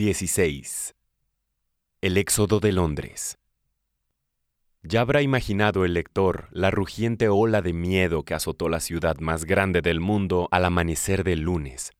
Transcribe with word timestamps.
16. 0.00 0.94
El 2.00 2.16
éxodo 2.16 2.58
de 2.58 2.72
Londres. 2.72 3.36
Ya 4.82 5.02
habrá 5.02 5.20
imaginado 5.20 5.84
el 5.84 5.92
lector 5.92 6.48
la 6.52 6.70
rugiente 6.70 7.28
ola 7.28 7.60
de 7.60 7.74
miedo 7.74 8.22
que 8.22 8.32
azotó 8.32 8.70
la 8.70 8.80
ciudad 8.80 9.18
más 9.18 9.44
grande 9.44 9.82
del 9.82 10.00
mundo 10.00 10.48
al 10.52 10.64
amanecer 10.64 11.22
del 11.22 11.40
lunes. 11.40 11.92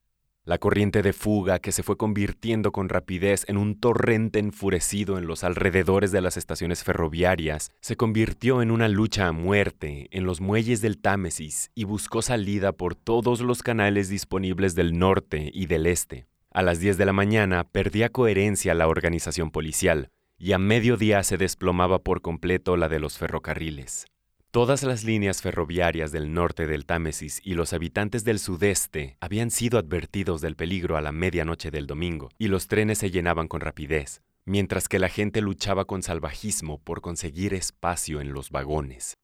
La 0.44 0.56
corriente 0.56 1.02
de 1.02 1.12
fuga 1.12 1.58
que 1.58 1.72
se 1.72 1.82
fue 1.82 1.98
convirtiendo 1.98 2.72
con 2.72 2.88
rapidez 2.88 3.44
en 3.48 3.58
un 3.58 3.78
torrente 3.78 4.38
enfurecido 4.38 5.18
en 5.18 5.26
los 5.26 5.44
alrededores 5.44 6.10
de 6.10 6.22
las 6.22 6.38
estaciones 6.38 6.82
ferroviarias 6.82 7.70
se 7.82 7.96
convirtió 7.96 8.62
en 8.62 8.70
una 8.70 8.88
lucha 8.88 9.26
a 9.26 9.32
muerte 9.32 10.08
en 10.10 10.24
los 10.24 10.40
muelles 10.40 10.80
del 10.80 10.96
Támesis 10.96 11.70
y 11.74 11.84
buscó 11.84 12.22
salida 12.22 12.72
por 12.72 12.94
todos 12.94 13.42
los 13.42 13.62
canales 13.62 14.08
disponibles 14.08 14.74
del 14.74 14.98
norte 14.98 15.50
y 15.52 15.66
del 15.66 15.84
este. 15.84 16.29
A 16.52 16.62
las 16.62 16.80
10 16.80 16.98
de 16.98 17.04
la 17.04 17.12
mañana 17.12 17.62
perdía 17.62 18.08
coherencia 18.08 18.74
la 18.74 18.88
organización 18.88 19.52
policial 19.52 20.10
y 20.36 20.50
a 20.52 20.58
mediodía 20.58 21.22
se 21.22 21.36
desplomaba 21.36 22.00
por 22.00 22.22
completo 22.22 22.76
la 22.76 22.88
de 22.88 22.98
los 22.98 23.18
ferrocarriles. 23.18 24.06
Todas 24.50 24.82
las 24.82 25.04
líneas 25.04 25.42
ferroviarias 25.42 26.10
del 26.10 26.34
norte 26.34 26.66
del 26.66 26.86
Támesis 26.86 27.40
y 27.44 27.54
los 27.54 27.72
habitantes 27.72 28.24
del 28.24 28.40
sudeste 28.40 29.16
habían 29.20 29.52
sido 29.52 29.78
advertidos 29.78 30.40
del 30.40 30.56
peligro 30.56 30.96
a 30.96 31.00
la 31.00 31.12
medianoche 31.12 31.70
del 31.70 31.86
domingo, 31.86 32.30
y 32.36 32.48
los 32.48 32.66
trenes 32.66 32.98
se 32.98 33.12
llenaban 33.12 33.46
con 33.46 33.60
rapidez, 33.60 34.20
mientras 34.44 34.88
que 34.88 34.98
la 34.98 35.08
gente 35.08 35.40
luchaba 35.42 35.84
con 35.84 36.02
salvajismo 36.02 36.78
por 36.78 37.00
conseguir 37.00 37.54
espacio 37.54 38.20
en 38.20 38.32
los 38.32 38.50
vagones. 38.50 39.14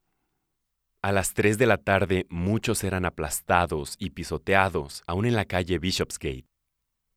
A 1.02 1.10
las 1.10 1.34
3 1.34 1.58
de 1.58 1.66
la 1.66 1.78
tarde 1.78 2.26
muchos 2.30 2.84
eran 2.84 3.04
aplastados 3.04 3.96
y 3.98 4.10
pisoteados, 4.10 5.02
aún 5.08 5.26
en 5.26 5.34
la 5.34 5.44
calle 5.44 5.80
Bishopsgate, 5.80 6.46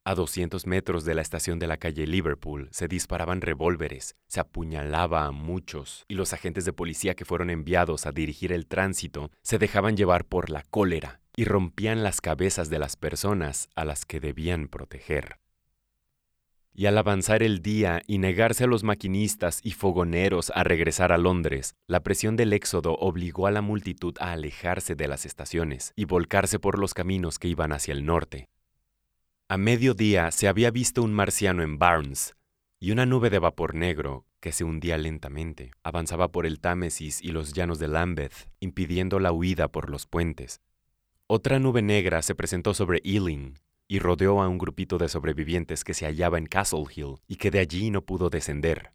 a 0.10 0.16
200 0.16 0.66
metros 0.66 1.06
de 1.06 1.14
la 1.14 1.22
estación 1.22 1.60
de 1.60 1.68
la 1.68 1.78
calle 1.78 2.08
Liverpool 2.08 2.68
se 2.72 2.88
disparaban 2.88 3.42
revólveres, 3.42 4.16
se 4.26 4.40
apuñalaba 4.40 5.26
a 5.26 5.32
muchos 5.32 6.06
y 6.08 6.16
los 6.16 6.34
agentes 6.34 6.66
de 6.66 6.74
policía 6.74 7.14
que 7.14 7.26
fueron 7.26 7.52
enviados 7.52 8.08
a 8.08 8.12
dirigir 8.12 8.52
el 8.52 8.66
tránsito 8.66 9.30
se 9.44 9.60
dejaban 9.60 9.96
llevar 9.96 10.26
por 10.26 10.50
la 10.50 10.64
cólera 10.64 11.22
y 11.36 11.46
rompían 11.46 12.02
las 12.02 12.22
cabezas 12.22 12.72
de 12.72 12.80
las 12.80 12.96
personas 12.96 13.70
a 13.76 13.86
las 13.86 14.04
que 14.04 14.20
debían 14.20 14.68
proteger. 14.68 15.38
Y 16.74 16.88
al 16.88 16.98
avanzar 16.98 17.44
el 17.44 17.62
día 17.62 18.02
y 18.08 18.18
negarse 18.18 18.64
a 18.64 18.68
los 18.68 18.84
maquinistas 18.84 19.60
y 19.64 19.74
fogoneros 19.74 20.52
a 20.56 20.64
regresar 20.64 21.12
a 21.12 21.20
Londres, 21.20 21.76
la 21.86 22.00
presión 22.00 22.36
del 22.36 22.54
éxodo 22.54 22.96
obligó 22.96 23.46
a 23.46 23.52
la 23.52 23.62
multitud 23.62 24.16
a 24.20 24.32
alejarse 24.32 24.96
de 24.96 25.08
las 25.08 25.28
estaciones 25.28 25.94
y 25.96 26.06
volcarse 26.06 26.58
por 26.58 26.80
los 26.80 26.96
caminos 26.96 27.38
que 27.38 27.50
iban 27.50 27.74
hacia 27.74 27.92
el 27.92 28.08
norte, 28.08 28.48
a 29.52 29.58
mediodía 29.58 30.30
se 30.30 30.48
había 30.48 30.70
visto 30.70 31.02
un 31.02 31.12
marciano 31.12 31.64
en 31.64 31.80
Barnes, 31.80 32.36
y 32.80 32.92
una 32.92 33.08
nube 33.08 33.32
de 33.32 33.40
vapor 33.40 33.74
negro, 33.74 34.28
que 34.40 34.52
se 34.52 34.64
hundía 34.64 34.96
lentamente, 35.00 35.72
avanzaba 35.82 36.32
por 36.32 36.46
el 36.46 36.60
Támesis 36.60 37.20
y 37.24 37.30
los 37.30 37.54
llanos 37.54 37.80
de 37.80 37.88
Lambeth, 37.88 38.48
impidiendo 38.60 39.20
la 39.20 39.32
huida 39.32 39.68
por 39.68 39.90
los 39.90 40.06
puentes. 40.06 40.62
Otra 41.26 41.58
nube 41.58 41.82
negra 41.82 42.22
se 42.22 42.36
presentó 42.36 42.76
sobre 42.76 43.02
Ealing 43.04 43.58
y 43.88 43.98
rodeó 43.98 44.44
a 44.44 44.48
un 44.48 44.60
grupito 44.60 45.00
de 45.00 45.10
sobrevivientes 45.10 45.84
que 45.84 45.96
se 45.96 46.06
hallaba 46.06 46.38
en 46.38 46.46
Castle 46.46 46.86
Hill 46.96 47.16
y 47.28 47.38
que 47.38 47.50
de 47.50 47.58
allí 47.58 47.90
no 47.90 48.04
pudo 48.04 48.30
descender. 48.30 48.92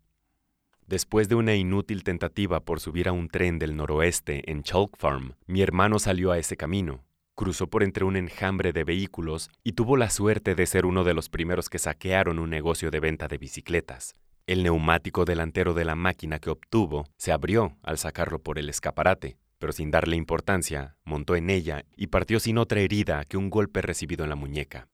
Después 0.87 1.29
de 1.29 1.35
una 1.35 1.57
inútil 1.57 2.05
tentativa 2.05 2.61
por 2.61 2.79
subir 2.79 3.09
a 3.09 3.13
un 3.13 3.27
tren 3.27 3.59
del 3.59 3.75
noroeste 3.75 4.49
en 4.49 4.63
Chalk 4.63 4.97
Farm, 4.99 5.35
mi 5.47 5.63
hermano 5.63 5.99
salió 5.99 6.31
a 6.31 6.39
ese 6.39 6.57
camino, 6.57 7.03
cruzó 7.35 7.67
por 7.67 7.83
entre 7.83 8.05
un 8.05 8.17
enjambre 8.17 8.73
de 8.73 8.85
vehículos 8.85 9.51
y 9.63 9.73
tuvo 9.73 9.97
la 9.97 10.11
suerte 10.11 10.55
de 10.55 10.67
ser 10.67 10.87
uno 10.87 11.05
de 11.05 11.15
los 11.15 11.29
primeros 11.29 11.69
que 11.69 11.79
saquearon 11.79 12.39
un 12.39 12.51
negocio 12.51 12.91
de 12.91 13.01
venta 13.01 13.29
de 13.29 13.39
bicicletas. 13.39 14.15
El 14.47 14.63
neumático 14.63 15.25
delantero 15.25 15.75
de 15.75 15.85
la 15.85 15.95
máquina 15.95 16.39
que 16.39 16.51
obtuvo 16.51 17.07
se 17.17 17.33
abrió 17.33 17.77
al 17.83 17.99
sacarlo 17.99 18.41
por 18.41 18.59
el 18.59 18.69
escaparate, 18.69 19.39
pero 19.59 19.73
sin 19.73 19.91
darle 19.91 20.17
importancia, 20.17 20.97
montó 21.05 21.37
en 21.37 21.51
ella 21.51 21.85
y 21.97 22.09
partió 22.09 22.41
sin 22.41 22.59
otra 22.59 22.81
herida 22.81 23.25
que 23.25 23.37
un 23.37 23.51
golpe 23.51 23.81
recibido 23.81 24.25
en 24.25 24.31
la 24.31 24.37
muñeca. 24.37 24.89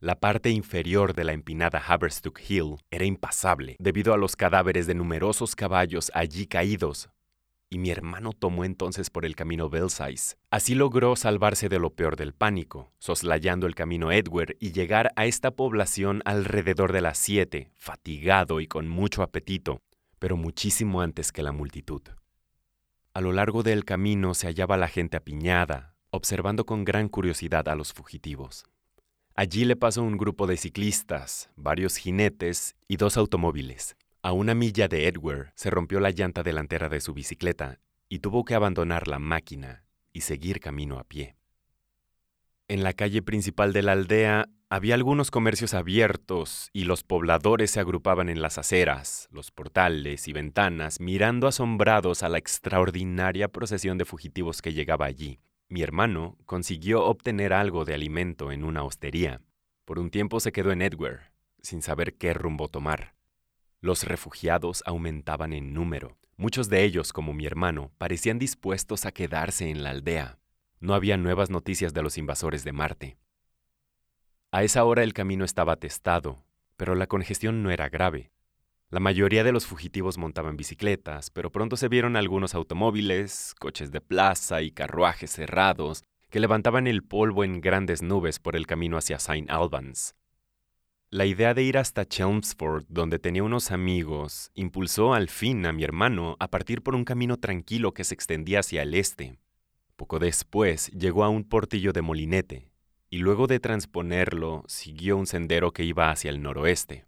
La 0.00 0.20
parte 0.20 0.50
inferior 0.50 1.14
de 1.14 1.24
la 1.24 1.32
empinada 1.32 1.82
Haverstock 1.86 2.40
Hill 2.48 2.76
era 2.90 3.04
impasable 3.04 3.76
debido 3.78 4.12
a 4.12 4.18
los 4.18 4.36
cadáveres 4.36 4.86
de 4.86 4.94
numerosos 4.94 5.54
caballos 5.54 6.10
allí 6.14 6.46
caídos 6.46 7.10
y 7.70 7.78
mi 7.78 7.90
hermano 7.90 8.32
tomó 8.32 8.64
entonces 8.64 9.10
por 9.10 9.24
el 9.24 9.34
camino 9.36 9.68
Belsize. 9.68 10.36
Así 10.50 10.74
logró 10.74 11.16
salvarse 11.16 11.68
de 11.68 11.78
lo 11.78 11.90
peor 11.90 12.16
del 12.16 12.32
pánico, 12.32 12.92
soslayando 12.98 13.66
el 13.66 13.74
camino 13.74 14.12
Edward 14.12 14.56
y 14.60 14.72
llegar 14.72 15.12
a 15.16 15.26
esta 15.26 15.50
población 15.50 16.22
alrededor 16.24 16.92
de 16.92 17.00
las 17.00 17.18
siete, 17.18 17.70
fatigado 17.74 18.60
y 18.60 18.66
con 18.66 18.88
mucho 18.88 19.22
apetito, 19.22 19.80
pero 20.18 20.36
muchísimo 20.36 21.00
antes 21.00 21.32
que 21.32 21.42
la 21.42 21.52
multitud. 21.52 22.02
A 23.12 23.20
lo 23.20 23.32
largo 23.32 23.62
del 23.62 23.84
camino 23.84 24.34
se 24.34 24.46
hallaba 24.46 24.76
la 24.76 24.88
gente 24.88 25.16
apiñada, 25.16 25.94
observando 26.10 26.66
con 26.66 26.84
gran 26.84 27.08
curiosidad 27.08 27.68
a 27.68 27.74
los 27.74 27.92
fugitivos. 27.92 28.64
Allí 29.36 29.64
le 29.64 29.74
pasó 29.74 30.02
un 30.02 30.16
grupo 30.16 30.46
de 30.46 30.56
ciclistas, 30.56 31.50
varios 31.56 31.96
jinetes 31.96 32.76
y 32.86 32.96
dos 32.96 33.16
automóviles. 33.16 33.96
A 34.24 34.32
una 34.32 34.54
milla 34.54 34.88
de 34.88 35.06
Edward 35.06 35.52
se 35.54 35.68
rompió 35.68 36.00
la 36.00 36.10
llanta 36.10 36.42
delantera 36.42 36.88
de 36.88 37.02
su 37.02 37.12
bicicleta 37.12 37.78
y 38.08 38.20
tuvo 38.20 38.46
que 38.46 38.54
abandonar 38.54 39.06
la 39.06 39.18
máquina 39.18 39.84
y 40.14 40.22
seguir 40.22 40.60
camino 40.60 40.98
a 40.98 41.04
pie. 41.04 41.36
En 42.66 42.82
la 42.82 42.94
calle 42.94 43.20
principal 43.20 43.74
de 43.74 43.82
la 43.82 43.92
aldea 43.92 44.48
había 44.70 44.94
algunos 44.94 45.30
comercios 45.30 45.74
abiertos 45.74 46.70
y 46.72 46.84
los 46.84 47.04
pobladores 47.04 47.72
se 47.72 47.80
agrupaban 47.80 48.30
en 48.30 48.40
las 48.40 48.56
aceras, 48.56 49.28
los 49.30 49.50
portales 49.50 50.26
y 50.26 50.32
ventanas, 50.32 51.00
mirando 51.00 51.46
asombrados 51.46 52.22
a 52.22 52.30
la 52.30 52.38
extraordinaria 52.38 53.48
procesión 53.48 53.98
de 53.98 54.06
fugitivos 54.06 54.62
que 54.62 54.72
llegaba 54.72 55.04
allí. 55.04 55.38
Mi 55.68 55.82
hermano 55.82 56.38
consiguió 56.46 57.04
obtener 57.04 57.52
algo 57.52 57.84
de 57.84 57.92
alimento 57.92 58.52
en 58.52 58.64
una 58.64 58.84
hostería. 58.84 59.42
Por 59.84 59.98
un 59.98 60.08
tiempo 60.08 60.40
se 60.40 60.50
quedó 60.50 60.72
en 60.72 60.80
Edward, 60.80 61.20
sin 61.60 61.82
saber 61.82 62.14
qué 62.14 62.32
rumbo 62.32 62.68
tomar. 62.68 63.14
Los 63.84 64.04
refugiados 64.04 64.82
aumentaban 64.86 65.52
en 65.52 65.74
número. 65.74 66.16
Muchos 66.38 66.70
de 66.70 66.84
ellos, 66.84 67.12
como 67.12 67.34
mi 67.34 67.44
hermano, 67.44 67.92
parecían 67.98 68.38
dispuestos 68.38 69.04
a 69.04 69.12
quedarse 69.12 69.68
en 69.68 69.82
la 69.82 69.90
aldea. 69.90 70.38
No 70.80 70.94
había 70.94 71.18
nuevas 71.18 71.50
noticias 71.50 71.92
de 71.92 72.02
los 72.02 72.16
invasores 72.16 72.64
de 72.64 72.72
Marte. 72.72 73.18
A 74.50 74.62
esa 74.62 74.84
hora 74.84 75.02
el 75.02 75.12
camino 75.12 75.44
estaba 75.44 75.74
atestado, 75.74 76.46
pero 76.78 76.94
la 76.94 77.06
congestión 77.06 77.62
no 77.62 77.70
era 77.70 77.90
grave. 77.90 78.32
La 78.88 79.00
mayoría 79.00 79.44
de 79.44 79.52
los 79.52 79.66
fugitivos 79.66 80.16
montaban 80.16 80.56
bicicletas, 80.56 81.28
pero 81.28 81.52
pronto 81.52 81.76
se 81.76 81.88
vieron 81.88 82.16
algunos 82.16 82.54
automóviles, 82.54 83.54
coches 83.60 83.92
de 83.92 84.00
plaza 84.00 84.62
y 84.62 84.70
carruajes 84.70 85.30
cerrados 85.30 86.04
que 86.30 86.40
levantaban 86.40 86.86
el 86.86 87.02
polvo 87.02 87.44
en 87.44 87.60
grandes 87.60 88.00
nubes 88.00 88.38
por 88.38 88.56
el 88.56 88.66
camino 88.66 88.96
hacia 88.96 89.16
St. 89.16 89.44
Albans. 89.50 90.14
La 91.14 91.26
idea 91.26 91.54
de 91.54 91.62
ir 91.62 91.78
hasta 91.78 92.04
Chelmsford, 92.04 92.86
donde 92.88 93.20
tenía 93.20 93.44
unos 93.44 93.70
amigos, 93.70 94.50
impulsó 94.56 95.14
al 95.14 95.28
fin 95.28 95.64
a 95.64 95.72
mi 95.72 95.84
hermano 95.84 96.34
a 96.40 96.48
partir 96.48 96.82
por 96.82 96.96
un 96.96 97.04
camino 97.04 97.36
tranquilo 97.36 97.94
que 97.94 98.02
se 98.02 98.14
extendía 98.14 98.58
hacia 98.58 98.82
el 98.82 98.94
este. 98.94 99.38
Poco 99.94 100.18
después 100.18 100.88
llegó 100.88 101.22
a 101.22 101.28
un 101.28 101.44
portillo 101.44 101.92
de 101.92 102.02
molinete, 102.02 102.68
y 103.10 103.18
luego 103.18 103.46
de 103.46 103.60
transponerlo 103.60 104.64
siguió 104.66 105.16
un 105.16 105.28
sendero 105.28 105.72
que 105.72 105.84
iba 105.84 106.10
hacia 106.10 106.30
el 106.30 106.42
noroeste. 106.42 107.06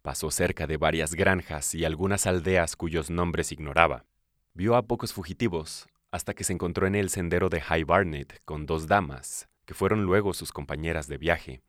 Pasó 0.00 0.30
cerca 0.30 0.66
de 0.66 0.78
varias 0.78 1.14
granjas 1.14 1.74
y 1.74 1.84
algunas 1.84 2.26
aldeas 2.26 2.74
cuyos 2.74 3.10
nombres 3.10 3.52
ignoraba. 3.52 4.06
Vio 4.54 4.76
a 4.76 4.86
pocos 4.86 5.12
fugitivos, 5.12 5.88
hasta 6.10 6.32
que 6.32 6.44
se 6.44 6.54
encontró 6.54 6.86
en 6.86 6.94
el 6.94 7.10
sendero 7.10 7.50
de 7.50 7.60
High 7.60 7.84
Barnet 7.84 8.40
con 8.46 8.64
dos 8.64 8.86
damas, 8.86 9.46
que 9.66 9.74
fueron 9.74 10.04
luego 10.04 10.32
sus 10.32 10.52
compañeras 10.52 11.06
de 11.06 11.18
viaje 11.18 11.62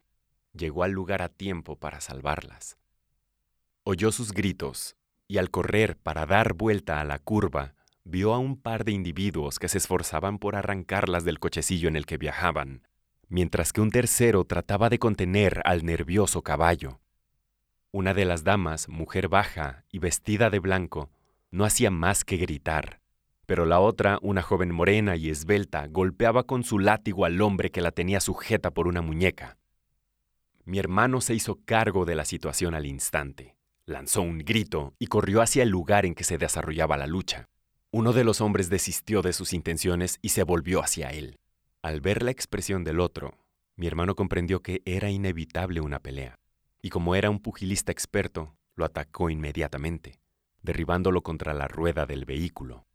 llegó 0.53 0.83
al 0.83 0.91
lugar 0.91 1.21
a 1.21 1.29
tiempo 1.29 1.75
para 1.75 2.01
salvarlas. 2.01 2.77
Oyó 3.83 4.11
sus 4.11 4.31
gritos 4.31 4.95
y 5.27 5.37
al 5.37 5.49
correr 5.49 5.97
para 5.97 6.25
dar 6.25 6.53
vuelta 6.53 7.01
a 7.01 7.03
la 7.03 7.19
curva, 7.19 7.75
vio 8.03 8.33
a 8.33 8.37
un 8.37 8.59
par 8.61 8.83
de 8.83 8.91
individuos 8.91 9.59
que 9.59 9.67
se 9.67 9.77
esforzaban 9.77 10.37
por 10.37 10.55
arrancarlas 10.55 11.23
del 11.23 11.39
cochecillo 11.39 11.87
en 11.87 11.95
el 11.95 12.05
que 12.05 12.17
viajaban, 12.17 12.87
mientras 13.29 13.73
que 13.73 13.81
un 13.81 13.89
tercero 13.89 14.45
trataba 14.45 14.89
de 14.89 14.99
contener 14.99 15.61
al 15.65 15.85
nervioso 15.85 16.41
caballo. 16.41 16.99
Una 17.91 18.13
de 18.13 18.25
las 18.25 18.43
damas, 18.43 18.89
mujer 18.89 19.27
baja 19.27 19.85
y 19.91 19.99
vestida 19.99 20.49
de 20.49 20.59
blanco, 20.59 21.09
no 21.51 21.65
hacía 21.65 21.91
más 21.91 22.25
que 22.25 22.37
gritar, 22.37 22.99
pero 23.45 23.65
la 23.65 23.79
otra, 23.79 24.19
una 24.21 24.41
joven 24.41 24.71
morena 24.73 25.15
y 25.15 25.29
esbelta, 25.29 25.87
golpeaba 25.87 26.43
con 26.43 26.63
su 26.63 26.79
látigo 26.79 27.25
al 27.25 27.41
hombre 27.41 27.71
que 27.71 27.81
la 27.81 27.91
tenía 27.91 28.19
sujeta 28.19 28.71
por 28.71 28.87
una 28.87 29.01
muñeca. 29.01 29.57
Mi 30.65 30.79
hermano 30.79 31.19
se 31.19 31.33
hizo 31.33 31.59
cargo 31.65 32.05
de 32.05 32.15
la 32.15 32.23
situación 32.23 32.73
al 32.73 32.85
instante. 32.85 33.55
Lanzó 33.85 34.21
un 34.21 34.39
grito 34.39 34.93
y 34.97 35.07
corrió 35.07 35.41
hacia 35.41 35.63
el 35.63 35.69
lugar 35.69 36.05
en 36.05 36.15
que 36.15 36.23
se 36.23 36.37
desarrollaba 36.37 36.95
la 36.95 37.05
lucha. 37.05 37.49
Uno 37.91 38.13
de 38.13 38.23
los 38.23 38.39
hombres 38.39 38.69
desistió 38.69 39.21
de 39.21 39.33
sus 39.33 39.51
intenciones 39.51 40.19
y 40.21 40.29
se 40.29 40.43
volvió 40.43 40.81
hacia 40.81 41.09
él. 41.09 41.37
Al 41.81 41.99
ver 41.99 42.23
la 42.23 42.31
expresión 42.31 42.85
del 42.85 43.01
otro, 43.01 43.37
mi 43.75 43.87
hermano 43.87 44.15
comprendió 44.15 44.61
que 44.61 44.81
era 44.85 45.09
inevitable 45.09 45.81
una 45.81 45.99
pelea. 45.99 46.39
y 46.85 46.89
como 46.89 47.15
era 47.15 47.29
un 47.29 47.39
pugilista 47.39 47.93
experto, 47.93 48.57
lo 48.75 48.83
atacó 48.83 49.29
inmediatamente, 49.29 50.19
derribándolo 50.63 51.21
contra 51.21 51.53
la 51.53 51.69
rueda 51.69 52.05
del 52.05 52.25
vehículo. 52.25 52.85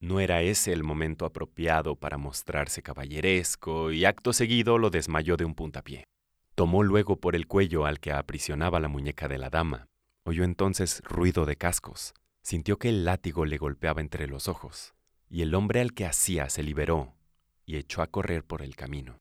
No 0.00 0.18
era 0.18 0.40
ese 0.40 0.72
el 0.72 0.82
momento 0.82 1.26
apropiado 1.26 1.94
para 1.94 2.16
mostrarse 2.16 2.82
caballeresco 2.82 3.92
y 3.92 4.06
acto 4.06 4.32
seguido 4.32 4.78
lo 4.78 4.88
desmayó 4.88 5.36
de 5.36 5.44
un 5.44 5.54
puntapié. 5.54 6.06
Tomó 6.62 6.84
luego 6.84 7.16
por 7.16 7.34
el 7.34 7.48
cuello 7.48 7.86
al 7.86 7.98
que 7.98 8.12
aprisionaba 8.12 8.78
la 8.78 8.86
muñeca 8.86 9.26
de 9.26 9.36
la 9.36 9.50
dama. 9.50 9.88
Oyó 10.22 10.44
entonces 10.44 11.02
ruido 11.04 11.44
de 11.44 11.56
cascos. 11.56 12.14
Sintió 12.40 12.78
que 12.78 12.88
el 12.88 13.04
látigo 13.04 13.46
le 13.46 13.58
golpeaba 13.58 14.00
entre 14.00 14.28
los 14.28 14.46
ojos, 14.46 14.94
y 15.28 15.42
el 15.42 15.56
hombre 15.56 15.80
al 15.80 15.92
que 15.92 16.06
hacía 16.06 16.48
se 16.50 16.62
liberó 16.62 17.16
y 17.66 17.78
echó 17.78 18.00
a 18.00 18.06
correr 18.06 18.44
por 18.44 18.62
el 18.62 18.76
camino. 18.76 19.18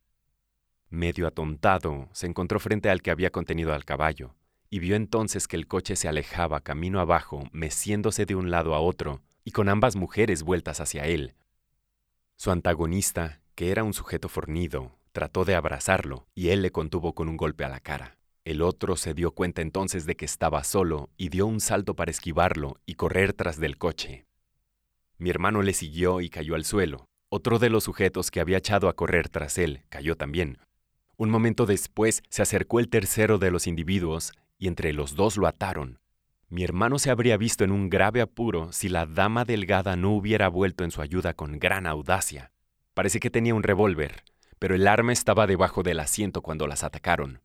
Medio 0.92 1.26
atontado, 1.26 2.10
se 2.12 2.28
encontró 2.28 2.60
frente 2.60 2.92
al 2.92 3.02
que 3.02 3.10
había 3.10 3.32
contenido 3.32 3.74
al 3.74 3.86
caballo, 3.86 4.36
y 4.70 4.78
vio 4.78 4.96
entonces 4.96 5.48
que 5.48 5.58
el 5.58 5.66
coche 5.66 5.96
se 5.96 6.08
alejaba 6.08 6.62
camino 6.62 7.00
abajo, 7.00 7.46
meciéndose 7.52 8.28
de 8.28 8.36
un 8.36 8.52
lado 8.52 8.76
a 8.76 8.82
otro, 8.82 9.24
y 9.44 9.50
con 9.50 9.68
ambas 9.68 9.96
mujeres 9.96 10.44
vueltas 10.44 10.80
hacia 10.80 11.08
él. 11.08 11.34
Su 12.36 12.52
antagonista, 12.52 13.42
que 13.56 13.72
era 13.72 13.84
un 13.84 13.96
sujeto 13.96 14.30
fornido, 14.30 14.96
trató 15.12 15.46
de 15.46 15.56
abrazarlo, 15.56 16.28
y 16.34 16.50
él 16.50 16.62
le 16.62 16.72
contuvo 16.72 17.14
con 17.14 17.30
un 17.30 17.38
golpe 17.38 17.64
a 17.64 17.70
la 17.70 17.80
cara. 17.80 18.18
El 18.44 18.62
otro 18.62 18.96
se 18.96 19.14
dio 19.14 19.32
cuenta 19.32 19.62
entonces 19.62 20.06
de 20.06 20.16
que 20.16 20.26
estaba 20.26 20.64
solo 20.64 21.10
y 21.16 21.30
dio 21.30 21.46
un 21.46 21.60
salto 21.60 21.96
para 21.96 22.10
esquivarlo 22.10 22.80
y 22.86 22.96
correr 22.96 23.34
tras 23.34 23.60
del 23.60 23.78
coche. 23.78 24.26
Mi 25.18 25.30
hermano 25.30 25.62
le 25.62 25.74
siguió 25.74 26.22
y 26.22 26.30
cayó 26.30 26.56
al 26.56 26.66
suelo. 26.66 27.06
Otro 27.30 27.60
de 27.60 27.70
los 27.70 27.84
sujetos 27.84 28.32
que 28.32 28.40
había 28.40 28.58
echado 28.58 28.90
a 28.90 28.96
correr 28.96 29.30
tras 29.30 29.58
él 29.60 29.84
cayó 29.90 30.16
también. 30.16 30.58
Un 31.18 31.30
momento 31.30 31.68
después 31.68 32.24
se 32.30 32.42
acercó 32.42 32.80
el 32.80 32.90
tercero 32.90 33.38
de 33.38 33.52
los 33.52 33.68
individuos 33.68 34.34
y 34.58 34.68
entre 34.68 34.92
los 34.92 35.16
dos 35.16 35.38
lo 35.38 35.46
ataron. 35.46 36.00
Mi 36.50 36.64
hermano 36.64 36.98
se 36.98 37.12
habría 37.12 37.38
visto 37.38 37.64
en 37.64 37.72
un 37.72 37.90
grave 37.90 38.22
apuro 38.22 38.74
si 38.74 38.90
la 38.90 39.06
dama 39.06 39.46
delgada 39.46 39.96
no 39.96 40.12
hubiera 40.12 40.50
vuelto 40.50 40.84
en 40.84 40.92
su 40.92 41.02
ayuda 41.02 41.34
con 41.34 41.60
gran 41.60 41.86
audacia. 41.86 42.52
Parece 42.94 43.20
que 43.20 43.30
tenía 43.30 43.56
un 43.56 43.64
revólver, 43.64 44.24
pero 44.62 44.76
el 44.76 44.88
arma 44.88 45.12
estaba 45.12 45.48
debajo 45.48 45.82
del 45.82 46.00
asiento 46.00 46.44
cuando 46.44 46.68
las 46.68 46.84
atacaron. 46.84 47.42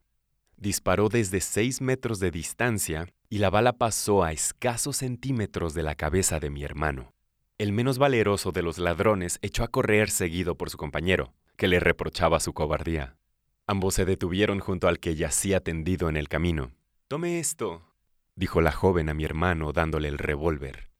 Disparó 0.55 1.09
desde 1.09 1.41
seis 1.41 1.81
metros 1.81 2.19
de 2.19 2.29
distancia 2.29 3.07
y 3.27 3.39
la 3.39 3.49
bala 3.49 3.73
pasó 3.73 4.23
a 4.23 4.31
escasos 4.31 4.97
centímetros 4.97 5.73
de 5.73 5.81
la 5.81 5.95
cabeza 5.95 6.39
de 6.39 6.51
mi 6.51 6.63
hermano. 6.63 7.15
El 7.57 7.71
menos 7.71 7.97
valeroso 7.97 8.51
de 8.51 8.61
los 8.61 8.77
ladrones 8.77 9.39
echó 9.41 9.63
a 9.63 9.69
correr 9.69 10.11
seguido 10.11 10.59
por 10.59 10.69
su 10.69 10.77
compañero, 10.77 11.33
que 11.55 11.67
le 11.67 11.79
reprochaba 11.79 12.39
su 12.39 12.53
cobardía. 12.53 13.17
Ambos 13.65 13.95
se 13.95 14.05
detuvieron 14.05 14.59
junto 14.59 14.87
al 14.87 14.99
que 14.99 15.15
yacía 15.15 15.59
tendido 15.59 16.09
en 16.09 16.17
el 16.17 16.29
camino. 16.29 16.69
Tome 17.07 17.39
esto, 17.39 17.81
dijo 18.35 18.61
la 18.61 18.71
joven 18.71 19.09
a 19.09 19.15
mi 19.15 19.25
hermano 19.25 19.73
dándole 19.73 20.07
el 20.07 20.19
revólver. 20.19 20.91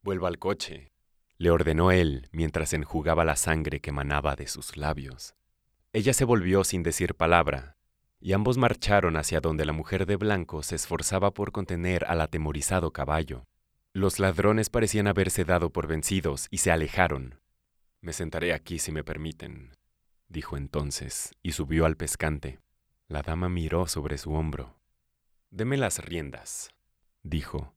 Vuelva 0.00 0.28
al 0.28 0.38
coche, 0.38 0.92
le 1.36 1.50
ordenó 1.50 1.92
él 1.92 2.30
mientras 2.32 2.72
enjugaba 2.72 3.26
la 3.26 3.36
sangre 3.36 3.80
que 3.80 3.92
manaba 3.92 4.34
de 4.34 4.46
sus 4.46 4.78
labios. 4.78 5.34
Ella 5.92 6.12
se 6.12 6.24
volvió 6.24 6.64
sin 6.64 6.82
decir 6.82 7.14
palabra, 7.14 7.76
y 8.20 8.32
ambos 8.34 8.58
marcharon 8.58 9.16
hacia 9.16 9.40
donde 9.40 9.64
la 9.64 9.72
mujer 9.72 10.04
de 10.04 10.16
blanco 10.16 10.62
se 10.62 10.74
esforzaba 10.74 11.32
por 11.32 11.50
contener 11.50 12.04
al 12.06 12.20
atemorizado 12.20 12.92
caballo. 12.92 13.44
Los 13.94 14.18
ladrones 14.18 14.68
parecían 14.68 15.06
haberse 15.06 15.44
dado 15.44 15.70
por 15.70 15.86
vencidos 15.86 16.46
y 16.50 16.58
se 16.58 16.70
alejaron. 16.70 17.40
Me 18.00 18.12
sentaré 18.12 18.52
aquí 18.52 18.78
si 18.78 18.92
me 18.92 19.02
permiten, 19.02 19.72
dijo 20.28 20.56
entonces, 20.56 21.32
y 21.42 21.52
subió 21.52 21.86
al 21.86 21.96
pescante. 21.96 22.60
La 23.08 23.22
dama 23.22 23.48
miró 23.48 23.86
sobre 23.86 24.18
su 24.18 24.34
hombro. 24.34 24.78
Deme 25.50 25.78
las 25.78 26.04
riendas, 26.04 26.70
dijo, 27.22 27.74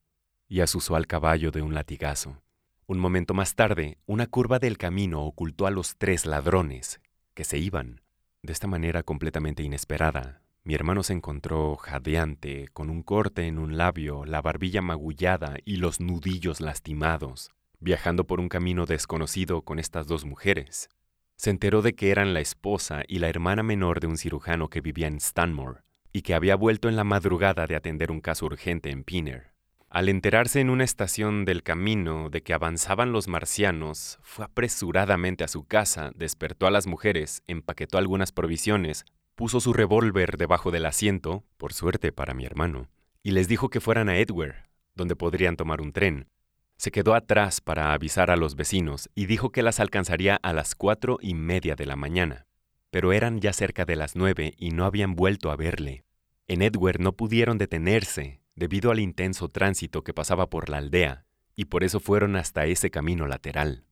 y 0.50 0.60
asusó 0.60 0.98
al 0.98 1.08
caballo 1.08 1.52
de 1.52 1.62
un 1.62 1.74
latigazo. 1.74 2.42
Un 2.86 3.00
momento 3.00 3.34
más 3.34 3.56
tarde, 3.56 3.98
una 4.06 4.28
curva 4.28 4.60
del 4.60 4.78
camino 4.78 5.24
ocultó 5.24 5.66
a 5.66 5.72
los 5.72 5.96
tres 5.96 6.26
ladrones, 6.26 7.00
que 7.42 7.46
se 7.46 7.58
iban. 7.58 8.02
De 8.44 8.54
esta 8.54 8.68
manera 8.68 9.02
completamente 9.02 9.64
inesperada, 9.64 10.44
mi 10.64 10.76
hermano 10.76 11.02
se 11.02 11.14
encontró 11.14 11.76
jadeante, 11.76 12.68
con 12.72 12.92
un 12.92 13.02
corte 13.02 13.48
en 13.48 13.58
un 13.58 13.78
labio, 13.78 14.26
la 14.26 14.44
barbilla 14.44 14.84
magullada 14.84 15.56
y 15.66 15.78
los 15.78 16.00
nudillos 16.00 16.62
lastimados, 16.62 17.50
viajando 17.80 18.28
por 18.28 18.40
un 18.40 18.48
camino 18.48 18.86
desconocido 18.86 19.64
con 19.64 19.80
estas 19.80 20.06
dos 20.06 20.24
mujeres. 20.24 20.92
Se 21.36 21.50
enteró 21.50 21.82
de 21.82 21.96
que 21.96 22.12
eran 22.12 22.36
la 22.36 22.42
esposa 22.42 23.02
y 23.08 23.18
la 23.18 23.30
hermana 23.30 23.64
menor 23.64 24.02
de 24.02 24.06
un 24.06 24.20
cirujano 24.20 24.70
que 24.70 24.82
vivía 24.82 25.08
en 25.08 25.20
Stanmore, 25.20 25.82
y 26.14 26.22
que 26.22 26.36
había 26.36 26.56
vuelto 26.56 26.90
en 26.90 26.96
la 26.96 27.04
madrugada 27.04 27.66
de 27.66 27.76
atender 27.76 28.12
un 28.12 28.22
caso 28.22 28.46
urgente 28.46 28.92
en 28.92 29.04
Piner. 29.04 29.51
Al 29.92 30.10
enterarse 30.10 30.62
en 30.62 30.70
una 30.70 30.86
estación 30.86 31.46
del 31.46 31.62
camino 31.64 32.30
de 32.30 32.42
que 32.42 32.54
avanzaban 32.54 33.12
los 33.12 33.28
marcianos, 33.28 34.18
fue 34.24 34.46
apresuradamente 34.46 35.44
a 35.44 35.48
su 35.48 35.66
casa, 35.66 36.12
despertó 36.16 36.66
a 36.66 36.72
las 36.72 36.88
mujeres, 36.88 37.44
empaquetó 37.46 37.98
algunas 37.98 38.32
provisiones, 38.32 39.06
puso 39.36 39.60
su 39.60 39.74
revólver 39.74 40.38
debajo 40.38 40.72
del 40.72 40.86
asiento, 40.86 41.44
por 41.58 41.74
suerte 41.74 42.12
para 42.12 42.34
mi 42.34 42.46
hermano, 42.46 42.90
y 43.22 43.32
les 43.32 43.48
dijo 43.48 43.70
que 43.70 43.82
fueran 43.82 44.08
a 44.08 44.18
Edward, 44.18 44.56
donde 44.96 45.18
podrían 45.18 45.58
tomar 45.58 45.82
un 45.82 45.92
tren. 45.92 46.30
Se 46.78 46.90
quedó 46.90 47.14
atrás 47.14 47.62
para 47.62 47.94
avisar 47.94 48.32
a 48.32 48.38
los 48.38 48.56
vecinos 48.56 49.10
y 49.14 49.26
dijo 49.26 49.52
que 49.52 49.62
las 49.62 49.80
alcanzaría 49.80 50.38
a 50.38 50.54
las 50.54 50.74
cuatro 50.74 51.20
y 51.22 51.36
media 51.36 51.76
de 51.76 51.86
la 51.86 51.96
mañana 51.96 52.48
pero 52.92 53.14
eran 53.14 53.40
ya 53.40 53.54
cerca 53.54 53.86
de 53.86 53.96
las 53.96 54.16
nueve 54.16 54.54
y 54.58 54.72
no 54.72 54.86
habían 54.86 55.16
vuelto 55.16 55.50
a 55.50 55.56
verle. 55.56 56.04
En 56.48 56.62
Edward 56.62 57.00
no 57.00 57.14
pudieron 57.14 57.58
detenerse 57.58 58.41
debido 58.62 58.92
al 58.92 59.00
intenso 59.00 59.50
tránsito 59.50 60.04
que 60.04 60.14
pasaba 60.14 60.52
por 60.52 60.70
la 60.70 60.78
aldea, 60.78 61.26
y 61.56 61.66
por 61.66 61.84
eso 61.84 62.00
fueron 62.00 62.36
hasta 62.36 62.68
ese 62.68 62.92
camino 62.92 63.26
lateral. 63.26 63.86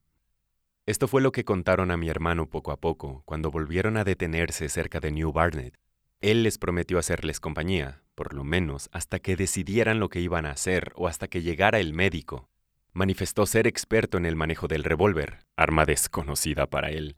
Esto 0.85 1.07
fue 1.07 1.23
lo 1.23 1.31
que 1.31 1.43
contaron 1.43 1.89
a 1.89 1.97
mi 1.97 2.07
hermano 2.07 2.47
poco 2.51 2.71
a 2.71 2.77
poco 2.77 3.23
cuando 3.25 3.49
volvieron 3.49 3.97
a 3.97 4.03
detenerse 4.03 4.69
cerca 4.69 4.99
de 4.99 5.11
New 5.11 5.31
Barnet. 5.31 5.75
Él 6.21 6.43
les 6.43 6.59
prometió 6.59 6.99
hacerles 6.99 7.39
compañía, 7.39 8.03
por 8.13 8.35
lo 8.35 8.43
menos 8.43 8.89
hasta 8.91 9.17
que 9.17 9.35
decidieran 9.35 9.99
lo 9.99 10.09
que 10.09 10.21
iban 10.21 10.45
a 10.45 10.51
hacer 10.51 10.93
o 10.95 11.07
hasta 11.07 11.27
que 11.27 11.41
llegara 11.41 11.79
el 11.79 11.93
médico. 11.93 12.47
Manifestó 12.93 13.47
ser 13.47 13.65
experto 13.65 14.19
en 14.19 14.27
el 14.27 14.35
manejo 14.35 14.67
del 14.67 14.83
revólver, 14.83 15.39
arma 15.55 15.85
desconocida 15.85 16.67
para 16.67 16.91
él, 16.91 17.15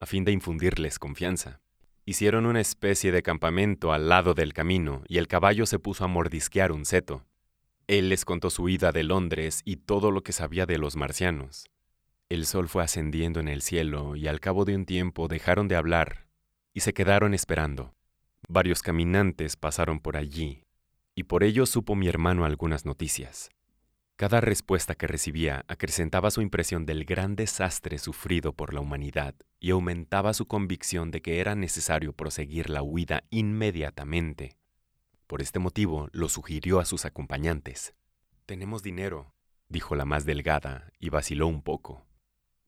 a 0.00 0.06
fin 0.06 0.24
de 0.24 0.32
infundirles 0.32 0.98
confianza. 0.98 1.60
Hicieron 2.08 2.46
una 2.46 2.60
especie 2.60 3.10
de 3.10 3.24
campamento 3.24 3.92
al 3.92 4.08
lado 4.08 4.32
del 4.32 4.52
camino 4.52 5.02
y 5.08 5.18
el 5.18 5.26
caballo 5.26 5.66
se 5.66 5.80
puso 5.80 6.04
a 6.04 6.06
mordisquear 6.06 6.70
un 6.70 6.84
seto. 6.84 7.26
Él 7.88 8.10
les 8.10 8.24
contó 8.24 8.48
su 8.48 8.68
ida 8.68 8.92
de 8.92 9.02
Londres 9.02 9.60
y 9.64 9.78
todo 9.78 10.12
lo 10.12 10.22
que 10.22 10.30
sabía 10.30 10.66
de 10.66 10.78
los 10.78 10.94
marcianos. 10.94 11.68
El 12.28 12.46
sol 12.46 12.68
fue 12.68 12.84
ascendiendo 12.84 13.40
en 13.40 13.48
el 13.48 13.60
cielo 13.60 14.14
y 14.14 14.28
al 14.28 14.38
cabo 14.38 14.64
de 14.64 14.76
un 14.76 14.86
tiempo 14.86 15.26
dejaron 15.26 15.66
de 15.66 15.74
hablar 15.74 16.28
y 16.72 16.80
se 16.80 16.94
quedaron 16.94 17.34
esperando. 17.34 17.96
Varios 18.48 18.82
caminantes 18.82 19.56
pasaron 19.56 19.98
por 19.98 20.16
allí 20.16 20.62
y 21.16 21.24
por 21.24 21.42
ello 21.42 21.66
supo 21.66 21.96
mi 21.96 22.06
hermano 22.06 22.44
algunas 22.44 22.86
noticias. 22.86 23.50
Cada 24.16 24.40
respuesta 24.40 24.94
que 24.94 25.06
recibía 25.06 25.66
acrecentaba 25.68 26.30
su 26.30 26.40
impresión 26.40 26.86
del 26.86 27.04
gran 27.04 27.36
desastre 27.36 27.98
sufrido 27.98 28.54
por 28.54 28.72
la 28.72 28.80
humanidad 28.80 29.34
y 29.60 29.72
aumentaba 29.72 30.32
su 30.32 30.46
convicción 30.46 31.10
de 31.10 31.20
que 31.20 31.38
era 31.38 31.54
necesario 31.54 32.14
proseguir 32.14 32.70
la 32.70 32.82
huida 32.82 33.24
inmediatamente. 33.28 34.56
Por 35.26 35.42
este 35.42 35.58
motivo 35.58 36.08
lo 36.12 36.30
sugirió 36.30 36.80
a 36.80 36.86
sus 36.86 37.04
acompañantes. 37.04 37.94
Tenemos 38.46 38.82
dinero, 38.82 39.34
dijo 39.68 39.94
la 39.94 40.06
más 40.06 40.24
delgada, 40.24 40.90
y 40.98 41.10
vaciló 41.10 41.46
un 41.46 41.60
poco. 41.60 42.06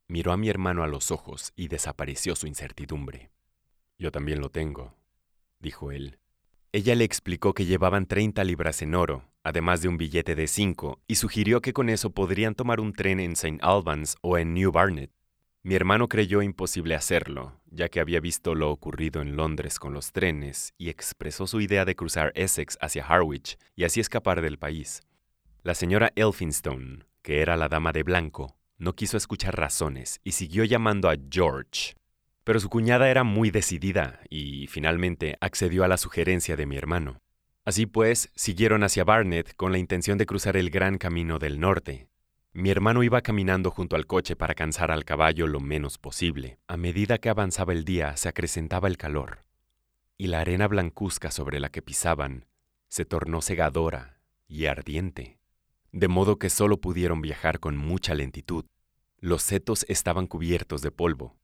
Miró 0.06 0.32
a 0.32 0.36
mi 0.36 0.50
hermano 0.50 0.82
a 0.82 0.86
los 0.86 1.10
ojos 1.10 1.54
y 1.56 1.68
desapareció 1.68 2.36
su 2.36 2.46
incertidumbre. 2.46 3.30
Yo 3.98 4.12
también 4.12 4.42
lo 4.42 4.50
tengo, 4.50 4.98
dijo 5.60 5.92
él. 5.92 6.18
Ella 6.72 6.94
le 6.94 7.04
explicó 7.04 7.54
que 7.54 7.64
llevaban 7.64 8.04
30 8.04 8.44
libras 8.44 8.82
en 8.82 8.94
oro, 8.94 9.30
además 9.48 9.80
de 9.80 9.88
un 9.88 9.96
billete 9.96 10.34
de 10.34 10.46
5, 10.46 11.00
y 11.06 11.14
sugirió 11.14 11.60
que 11.60 11.72
con 11.72 11.88
eso 11.88 12.10
podrían 12.10 12.54
tomar 12.54 12.80
un 12.80 12.92
tren 12.92 13.18
en 13.18 13.32
St. 13.32 13.58
Albans 13.62 14.16
o 14.20 14.36
en 14.36 14.54
New 14.54 14.70
Barnet. 14.70 15.10
Mi 15.62 15.74
hermano 15.74 16.08
creyó 16.08 16.42
imposible 16.42 16.94
hacerlo, 16.94 17.60
ya 17.66 17.88
que 17.88 18.00
había 18.00 18.20
visto 18.20 18.54
lo 18.54 18.70
ocurrido 18.70 19.22
en 19.22 19.36
Londres 19.36 19.78
con 19.78 19.92
los 19.92 20.12
trenes, 20.12 20.72
y 20.78 20.88
expresó 20.88 21.46
su 21.46 21.60
idea 21.60 21.84
de 21.84 21.96
cruzar 21.96 22.30
Essex 22.34 22.76
hacia 22.80 23.04
Harwich 23.04 23.58
y 23.74 23.84
así 23.84 24.00
escapar 24.00 24.40
del 24.40 24.58
país. 24.58 25.00
La 25.62 25.74
señora 25.74 26.12
Elphinstone, 26.14 27.04
que 27.22 27.40
era 27.40 27.56
la 27.56 27.68
dama 27.68 27.92
de 27.92 28.02
blanco, 28.02 28.56
no 28.78 28.94
quiso 28.94 29.16
escuchar 29.16 29.56
razones 29.56 30.20
y 30.22 30.32
siguió 30.32 30.64
llamando 30.64 31.10
a 31.10 31.16
George, 31.30 31.94
pero 32.44 32.60
su 32.60 32.68
cuñada 32.68 33.10
era 33.10 33.24
muy 33.24 33.50
decidida 33.50 34.20
y 34.30 34.68
finalmente 34.68 35.36
accedió 35.40 35.84
a 35.84 35.88
la 35.88 35.96
sugerencia 35.96 36.56
de 36.56 36.66
mi 36.66 36.76
hermano. 36.76 37.20
Así 37.68 37.84
pues, 37.84 38.32
siguieron 38.34 38.82
hacia 38.82 39.04
Barnet 39.04 39.54
con 39.54 39.72
la 39.72 39.78
intención 39.78 40.16
de 40.16 40.24
cruzar 40.24 40.56
el 40.56 40.70
gran 40.70 40.96
camino 40.96 41.38
del 41.38 41.60
norte. 41.60 42.08
Mi 42.54 42.70
hermano 42.70 43.02
iba 43.02 43.20
caminando 43.20 43.70
junto 43.70 43.94
al 43.94 44.06
coche 44.06 44.36
para 44.36 44.54
cansar 44.54 44.90
al 44.90 45.04
caballo 45.04 45.46
lo 45.46 45.60
menos 45.60 45.98
posible. 45.98 46.60
A 46.66 46.78
medida 46.78 47.18
que 47.18 47.28
avanzaba 47.28 47.74
el 47.74 47.84
día 47.84 48.16
se 48.16 48.30
acrecentaba 48.30 48.88
el 48.88 48.96
calor, 48.96 49.44
y 50.16 50.28
la 50.28 50.40
arena 50.40 50.66
blancuzca 50.66 51.30
sobre 51.30 51.60
la 51.60 51.68
que 51.68 51.82
pisaban 51.82 52.46
se 52.88 53.04
tornó 53.04 53.42
cegadora 53.42 54.18
y 54.46 54.64
ardiente, 54.64 55.38
de 55.92 56.08
modo 56.08 56.38
que 56.38 56.48
solo 56.48 56.80
pudieron 56.80 57.20
viajar 57.20 57.60
con 57.60 57.76
mucha 57.76 58.14
lentitud. 58.14 58.64
Los 59.18 59.42
setos 59.42 59.84
estaban 59.90 60.26
cubiertos 60.26 60.80
de 60.80 60.90
polvo, 60.90 61.36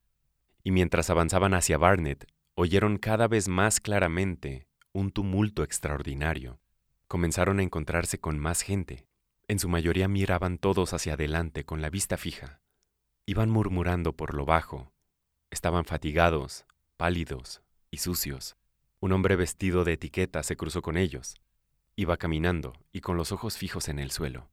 y 0.63 0.71
mientras 0.71 1.11
avanzaban 1.11 1.53
hacia 1.53 1.77
Barnett, 1.77 2.25
oyeron 2.55 2.97
cada 2.97 3.29
vez 3.29 3.47
más 3.47 3.79
claramente 3.79 4.69
un 4.95 5.11
tumulto 5.11 5.65
extraordinario. 5.65 6.61
Comenzaron 7.09 7.59
a 7.59 7.65
encontrarse 7.65 8.21
con 8.21 8.39
más 8.39 8.63
gente. 8.63 9.09
En 9.49 9.59
su 9.59 9.69
mayoría 9.69 10.07
miraban 10.07 10.57
todos 10.57 10.93
hacia 10.93 11.15
adelante 11.15 11.65
con 11.65 11.83
la 11.83 11.91
vista 11.91 12.17
fija. 12.17 12.63
Iban 13.27 13.51
murmurando 13.51 14.17
por 14.17 14.35
lo 14.35 14.47
bajo. 14.47 14.93
Estaban 15.51 15.85
fatigados, 15.85 16.65
pálidos 16.97 17.61
y 17.91 17.99
sucios. 17.99 18.57
Un 19.01 19.11
hombre 19.13 19.35
vestido 19.35 19.83
de 19.83 19.95
etiqueta 19.95 20.45
se 20.45 20.57
cruzó 20.57 20.81
con 20.81 20.97
ellos. 20.97 21.35
Iba 21.97 22.17
caminando 22.17 22.73
y 22.93 23.01
con 23.01 23.17
los 23.17 23.33
ojos 23.33 23.59
fijos 23.59 23.89
en 23.89 23.99
el 23.99 24.13
suelo. 24.13 24.49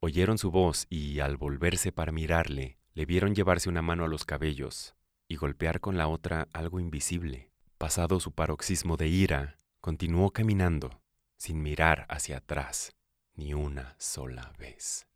Oyeron 0.00 0.38
su 0.38 0.50
voz 0.50 0.86
y, 0.88 1.20
al 1.20 1.36
volverse 1.36 1.92
para 1.92 2.12
mirarle, 2.12 2.78
le 2.94 3.04
vieron 3.04 3.34
llevarse 3.34 3.68
una 3.68 3.82
mano 3.82 4.04
a 4.04 4.08
los 4.08 4.24
cabellos 4.24 4.96
y 5.28 5.36
golpear 5.36 5.80
con 5.80 5.98
la 5.98 6.08
otra 6.08 6.48
algo 6.54 6.80
invisible. 6.80 7.50
Pasado 7.76 8.20
su 8.20 8.32
paroxismo 8.32 8.96
de 8.96 9.08
ira, 9.08 9.58
continuó 9.82 10.30
caminando, 10.30 11.02
sin 11.36 11.60
mirar 11.60 12.06
hacia 12.08 12.36
atrás, 12.36 12.92
ni 13.34 13.52
una 13.52 13.96
sola 13.98 14.52
vez. 14.56 15.08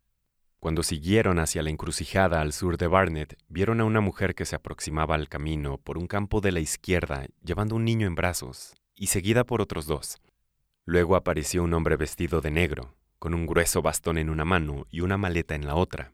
Cuando 0.59 0.83
siguieron 0.83 1.39
hacia 1.39 1.63
la 1.63 1.69
encrucijada 1.69 2.41
al 2.41 2.51
sur 2.51 2.77
de 2.77 2.87
Barnett, 2.87 3.37
vieron 3.47 3.79
a 3.79 3.85
una 3.85 4.01
mujer 4.01 4.35
que 4.35 4.43
se 4.43 4.57
aproximaba 4.57 5.15
al 5.15 5.29
camino 5.29 5.77
por 5.77 5.97
un 5.97 6.05
campo 6.05 6.41
de 6.41 6.51
la 6.51 6.59
izquierda 6.59 7.27
llevando 7.41 7.75
un 7.75 7.85
niño 7.85 8.07
en 8.07 8.15
brazos, 8.15 8.75
y 8.93 9.07
seguida 9.07 9.45
por 9.45 9.61
otros 9.61 9.85
dos. 9.85 10.17
Luego 10.83 11.15
apareció 11.15 11.63
un 11.63 11.73
hombre 11.73 11.95
vestido 11.95 12.41
de 12.41 12.51
negro, 12.51 12.93
con 13.19 13.33
un 13.33 13.45
grueso 13.45 13.81
bastón 13.81 14.17
en 14.17 14.29
una 14.29 14.43
mano 14.43 14.85
y 14.89 14.99
una 14.99 15.17
maleta 15.17 15.55
en 15.55 15.65
la 15.65 15.75
otra. 15.75 16.11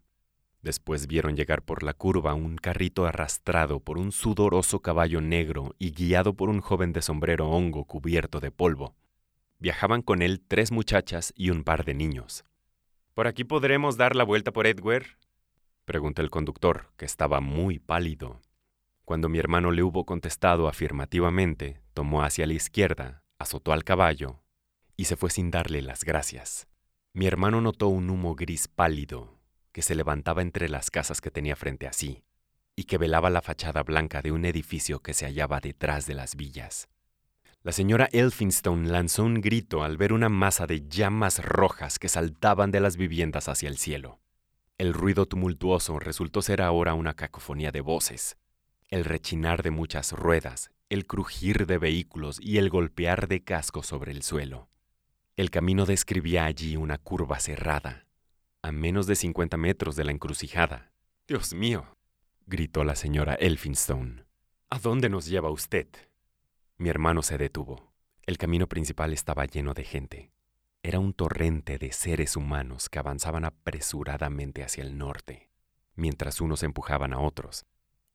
Después 0.63 1.07
vieron 1.07 1.35
llegar 1.35 1.61
por 1.61 1.83
la 1.83 1.93
curva 1.93 2.33
un 2.33 2.55
carrito 2.55 3.05
arrastrado 3.05 3.81
por 3.81 3.97
un 3.97 4.13
sudoroso 4.13 4.79
caballo 4.79 5.19
negro 5.19 5.75
y 5.77 5.91
guiado 5.91 6.35
por 6.35 6.47
un 6.47 6.61
joven 6.61 6.93
de 6.93 7.01
sombrero 7.01 7.49
hongo 7.49 7.83
cubierto 7.83 8.39
de 8.39 8.49
polvo. 8.49 8.95
Viajaban 9.59 10.01
con 10.01 10.21
él 10.21 10.41
tres 10.47 10.71
muchachas 10.71 11.33
y 11.35 11.49
un 11.49 11.65
par 11.65 11.83
de 11.83 11.93
niños. 11.93 12.45
¿Por 13.13 13.27
aquí 13.27 13.43
podremos 13.43 13.97
dar 13.97 14.15
la 14.15 14.23
vuelta 14.23 14.53
por 14.53 14.65
Edward? 14.65 15.05
preguntó 15.83 16.21
el 16.21 16.29
conductor, 16.29 16.93
que 16.95 17.03
estaba 17.03 17.41
muy 17.41 17.79
pálido. 17.79 18.39
Cuando 19.03 19.27
mi 19.27 19.39
hermano 19.39 19.69
le 19.71 19.83
hubo 19.83 20.05
contestado 20.05 20.69
afirmativamente, 20.69 21.81
tomó 21.93 22.23
hacia 22.23 22.47
la 22.47 22.53
izquierda, 22.53 23.21
azotó 23.37 23.73
al 23.73 23.83
caballo 23.83 24.41
y 24.95 25.05
se 25.05 25.17
fue 25.17 25.29
sin 25.29 25.51
darle 25.51 25.81
las 25.81 26.05
gracias. 26.05 26.69
Mi 27.11 27.27
hermano 27.27 27.59
notó 27.59 27.89
un 27.89 28.09
humo 28.09 28.33
gris 28.33 28.69
pálido 28.69 29.32
que 29.73 29.81
se 29.81 29.95
levantaba 29.95 30.41
entre 30.41 30.69
las 30.69 30.89
casas 30.89 31.19
que 31.19 31.31
tenía 31.31 31.57
frente 31.57 31.87
a 31.87 31.93
sí 31.93 32.23
y 32.75 32.85
que 32.85 32.97
velaba 32.97 33.29
la 33.29 33.41
fachada 33.41 33.83
blanca 33.83 34.21
de 34.21 34.31
un 34.31 34.45
edificio 34.45 35.01
que 35.01 35.13
se 35.13 35.25
hallaba 35.25 35.59
detrás 35.59 36.07
de 36.07 36.13
las 36.15 36.35
villas. 36.35 36.87
La 37.61 37.71
señora 37.71 38.09
Elphinstone 38.11 38.89
lanzó 38.89 39.23
un 39.23 39.41
grito 39.41 39.83
al 39.83 39.97
ver 39.97 40.11
una 40.11 40.29
masa 40.29 40.67
de 40.67 40.87
llamas 40.87 41.43
rojas 41.43 41.99
que 41.99 42.09
saltaban 42.09 42.71
de 42.71 42.79
las 42.79 42.97
viviendas 42.97 43.47
hacia 43.47 43.69
el 43.69 43.77
cielo. 43.77 44.19
El 44.77 44.93
ruido 44.93 45.27
tumultuoso 45.27 45.99
resultó 45.99 46.41
ser 46.41 46.61
ahora 46.61 46.93
una 46.93 47.13
cacofonía 47.13 47.71
de 47.71 47.81
voces, 47.81 48.37
el 48.89 49.05
rechinar 49.05 49.63
de 49.63 49.71
muchas 49.71 50.11
ruedas, 50.11 50.71
el 50.89 51.07
crujir 51.07 51.65
de 51.65 51.77
vehículos 51.77 52.39
y 52.41 52.57
el 52.57 52.69
golpear 52.69 53.27
de 53.27 53.43
cascos 53.43 53.87
sobre 53.87 54.11
el 54.11 54.23
suelo. 54.23 54.67
El 55.37 55.49
camino 55.49 55.85
describía 55.85 56.45
allí 56.45 56.75
una 56.75 56.97
curva 56.97 57.39
cerrada, 57.39 58.05
a 58.63 58.71
menos 58.71 59.07
de 59.07 59.15
50 59.15 59.57
metros 59.57 59.97
de 59.97 60.05
la 60.05 60.11
encrucijada. 60.11 60.93
Dios 61.27 61.53
mío, 61.53 61.97
gritó 62.45 62.85
la 62.85 62.95
señora 62.95 63.35
Elphinstone. 63.35 64.23
¿A 64.69 64.79
dónde 64.79 65.09
nos 65.09 65.25
lleva 65.25 65.51
usted? 65.51 65.87
Mi 66.77 66.87
hermano 66.87 67.23
se 67.23 67.37
detuvo. 67.37 67.91
El 68.25 68.37
camino 68.37 68.67
principal 68.67 69.11
estaba 69.11 69.45
lleno 69.45 69.73
de 69.73 69.83
gente. 69.83 70.31
Era 70.81 70.99
un 70.99 71.13
torrente 71.13 71.77
de 71.77 71.91
seres 71.91 72.37
humanos 72.37 72.87
que 72.87 72.99
avanzaban 72.99 73.43
apresuradamente 73.43 74.63
hacia 74.63 74.83
el 74.83 74.97
norte, 74.97 75.49
mientras 75.95 76.39
unos 76.39 76.63
empujaban 76.63 77.11
a 77.11 77.19
otros. 77.19 77.65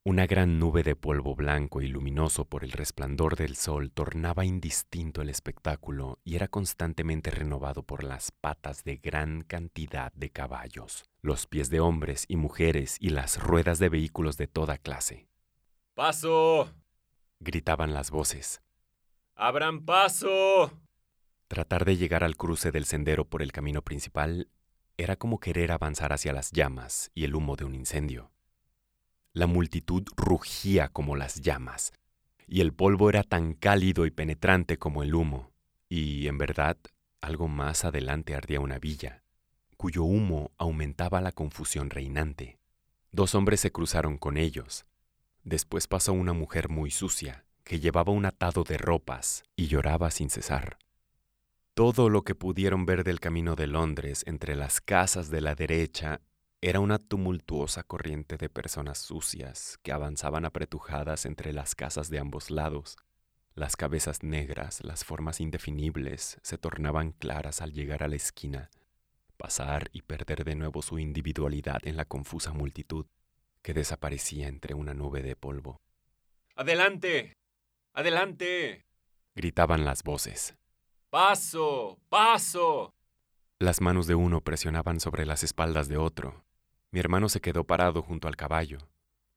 Una 0.09 0.27
gran 0.27 0.59
nube 0.59 0.83
de 0.83 0.97
polvo 0.97 1.35
blanco 1.35 1.83
y 1.83 1.87
luminoso 1.87 2.47
por 2.47 2.65
el 2.65 2.73
resplandor 2.73 3.37
del 3.37 3.57
sol 3.57 3.93
tornaba 3.93 4.47
indistinto 4.47 5.21
el 5.21 5.29
espectáculo 5.29 6.19
y 6.25 6.37
era 6.37 6.49
constantemente 6.49 7.31
renovado 7.31 7.83
por 7.83 8.03
las 8.03 8.31
patas 8.31 8.85
de 8.85 8.97
gran 8.97 9.43
cantidad 9.43 10.11
de 10.15 10.31
caballos, 10.31 11.05
los 11.21 11.47
pies 11.47 11.69
de 11.69 11.81
hombres 11.81 12.25
y 12.27 12.37
mujeres 12.37 12.97
y 13.01 13.11
las 13.11 13.39
ruedas 13.39 13.79
de 13.81 13.91
vehículos 13.91 14.39
de 14.39 14.47
toda 14.47 14.79
clase. 14.79 15.29
¡Paso! 15.93 16.73
gritaban 17.39 17.93
las 17.93 18.11
voces. 18.11 18.63
¡Abran 19.35 19.85
paso! 19.85 20.73
Tratar 21.49 21.85
de 21.85 21.99
llegar 21.99 22.25
al 22.25 22.39
cruce 22.39 22.73
del 22.73 22.87
sendero 22.87 23.27
por 23.27 23.43
el 23.43 23.53
camino 23.53 23.83
principal 23.83 24.49
era 24.97 25.17
como 25.17 25.39
querer 25.39 25.71
avanzar 25.71 26.15
hacia 26.15 26.33
las 26.33 26.51
llamas 26.51 27.11
y 27.13 27.25
el 27.25 27.35
humo 27.35 27.57
de 27.57 27.67
un 27.67 27.75
incendio. 27.75 28.33
La 29.39 29.47
multitud 29.47 30.03
rugía 30.17 30.89
como 30.89 31.15
las 31.15 31.41
llamas, 31.43 31.93
y 32.49 32.61
el 32.61 32.73
polvo 32.73 33.09
era 33.09 33.23
tan 33.23 33.55
cálido 33.55 34.05
y 34.05 34.11
penetrante 34.11 34.79
como 34.79 35.05
el 35.05 35.15
humo, 35.15 35.53
y 35.89 36.27
en 36.27 36.39
verdad 36.39 36.77
algo 37.21 37.47
más 37.47 37.85
adelante 37.85 38.35
ardía 38.35 38.59
una 38.59 38.81
villa, 38.81 39.23
cuyo 39.77 40.03
humo 40.03 40.51
aumentaba 40.59 41.21
la 41.21 41.31
confusión 41.31 41.89
reinante. 41.89 42.59
Dos 43.13 43.37
hombres 43.37 43.61
se 43.61 43.71
cruzaron 43.71 44.19
con 44.19 44.39
ellos, 44.39 44.87
Después 45.45 45.87
pasó 45.87 46.15
una 46.15 46.33
mujer 46.33 46.69
muy 46.69 46.91
sucia, 46.91 47.45
que 47.63 47.79
llevaba 47.79 48.11
un 48.11 48.27
atado 48.27 48.65
de 48.65 48.77
ropas 48.77 49.45
y 49.55 49.69
lloraba 49.69 50.11
sin 50.11 50.31
cesar. 50.31 50.79
Todo 51.75 52.11
lo 52.11 52.23
que 52.23 52.35
pudieron 52.35 52.87
ver 52.87 53.05
del 53.05 53.21
camino 53.21 53.55
de 53.55 53.69
Londres 53.69 54.25
entre 54.27 54.57
las 54.57 54.81
casas 54.81 55.31
de 55.31 55.41
la 55.41 55.55
derecha 55.55 56.23
era 56.61 56.81
una 56.81 56.99
tumultuosa 56.99 57.85
corriente 57.85 58.37
de 58.37 58.49
personas 58.49 58.99
sucias 58.99 59.79
que 59.83 59.93
avanzaban 59.93 60.45
apretujadas 60.45 61.25
entre 61.25 61.53
las 61.53 61.77
casas 61.77 62.11
de 62.11 62.19
ambos 62.19 62.51
lados. 62.51 62.97
Las 63.55 63.77
cabezas 63.77 64.25
negras, 64.25 64.83
las 64.83 65.05
formas 65.05 65.41
indefinibles, 65.41 66.39
se 66.43 66.59
tornaban 66.59 67.13
claras 67.13 67.63
al 67.63 67.73
llegar 67.73 68.03
a 68.03 68.09
la 68.09 68.17
esquina, 68.17 68.71
pasar 69.37 69.89
y 69.93 70.03
perder 70.03 70.45
de 70.45 70.57
nuevo 70.57 70.83
su 70.83 70.99
individualidad 70.99 71.79
en 71.85 71.97
la 71.97 72.05
confusa 72.05 72.53
multitud 72.53 73.07
que 73.63 73.73
desaparecía 73.73 74.49
entre 74.49 74.75
una 74.75 74.95
nube 74.95 75.23
de 75.23 75.37
polvo. 75.37 75.81
¡Adelante! 76.57 77.37
¡Adelante! 77.93 78.85
gritaban 79.37 79.85
las 79.85 80.03
voces. 80.03 80.57
¡Paso! 81.09 82.01
¡Paso! 82.09 82.95
Las 83.61 83.81
manos 83.81 84.09
de 84.09 84.17
uno 84.17 84.41
presionaban 84.41 84.99
sobre 84.99 85.25
las 85.25 85.45
espaldas 85.45 85.89
de 85.89 85.97
otro. 85.97 86.48
Mi 86.91 87.01
hermano 87.01 87.29
se 87.29 87.41
quedó 87.41 87.65
parado 87.65 88.03
junto 88.03 88.29
al 88.29 88.37
caballo. 88.37 88.79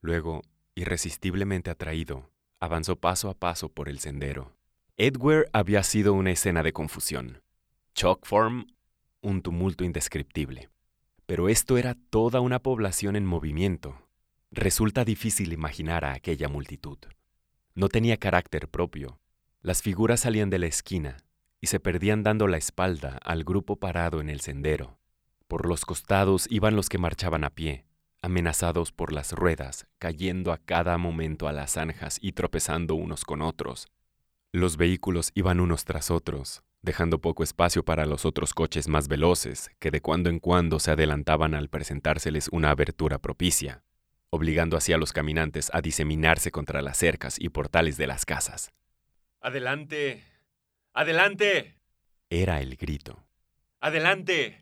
Luego, 0.00 0.42
irresistiblemente 0.74 1.70
atraído, 1.70 2.30
avanzó 2.60 2.96
paso 2.96 3.28
a 3.28 3.34
paso 3.34 3.68
por 3.68 3.88
el 3.88 3.98
sendero. 3.98 4.56
Edward 4.96 5.46
había 5.52 5.82
sido 5.82 6.14
una 6.14 6.30
escena 6.30 6.62
de 6.62 6.72
confusión. 6.72 7.42
Chalkform, 7.94 8.66
un 9.20 9.42
tumulto 9.42 9.84
indescriptible. 9.84 10.70
Pero 11.26 11.48
esto 11.48 11.78
era 11.78 11.94
toda 12.10 12.40
una 12.40 12.58
población 12.58 13.16
en 13.16 13.26
movimiento, 13.26 14.08
Resulta 14.54 15.06
difícil 15.06 15.54
imaginar 15.54 16.04
a 16.04 16.12
aquella 16.12 16.46
multitud. 16.46 16.98
No 17.74 17.88
tenía 17.88 18.18
carácter 18.18 18.68
propio. 18.68 19.18
Las 19.62 19.80
figuras 19.80 20.20
salían 20.20 20.50
de 20.50 20.58
la 20.58 20.66
esquina 20.66 21.16
y 21.58 21.68
se 21.68 21.80
perdían 21.80 22.22
dando 22.22 22.46
la 22.46 22.58
espalda 22.58 23.18
al 23.24 23.44
grupo 23.44 23.76
parado 23.76 24.20
en 24.20 24.28
el 24.28 24.42
sendero. 24.42 24.98
Por 25.52 25.68
los 25.68 25.84
costados 25.84 26.46
iban 26.48 26.76
los 26.76 26.88
que 26.88 26.96
marchaban 26.96 27.44
a 27.44 27.50
pie, 27.50 27.84
amenazados 28.22 28.90
por 28.90 29.12
las 29.12 29.32
ruedas, 29.32 29.86
cayendo 29.98 30.50
a 30.50 30.56
cada 30.56 30.96
momento 30.96 31.46
a 31.46 31.52
las 31.52 31.72
zanjas 31.72 32.16
y 32.22 32.32
tropezando 32.32 32.94
unos 32.94 33.26
con 33.26 33.42
otros. 33.42 33.86
Los 34.50 34.78
vehículos 34.78 35.30
iban 35.34 35.60
unos 35.60 35.84
tras 35.84 36.10
otros, 36.10 36.62
dejando 36.80 37.20
poco 37.20 37.42
espacio 37.42 37.84
para 37.84 38.06
los 38.06 38.24
otros 38.24 38.54
coches 38.54 38.88
más 38.88 39.08
veloces, 39.08 39.70
que 39.78 39.90
de 39.90 40.00
cuando 40.00 40.30
en 40.30 40.38
cuando 40.38 40.80
se 40.80 40.90
adelantaban 40.90 41.52
al 41.52 41.68
presentárseles 41.68 42.48
una 42.50 42.70
abertura 42.70 43.18
propicia 43.18 43.82
obligando 44.30 44.78
así 44.78 44.94
a 44.94 44.96
los 44.96 45.12
caminantes 45.12 45.68
a 45.74 45.82
diseminarse 45.82 46.50
contra 46.50 46.80
las 46.80 46.96
cercas 46.96 47.38
y 47.38 47.50
portales 47.50 47.98
de 47.98 48.06
las 48.06 48.24
casas. 48.24 48.72
¡Adelante! 49.42 50.24
¡Adelante! 50.94 51.74
Era 52.30 52.62
el 52.62 52.76
grito. 52.76 53.22
¡Adelante! 53.80 54.61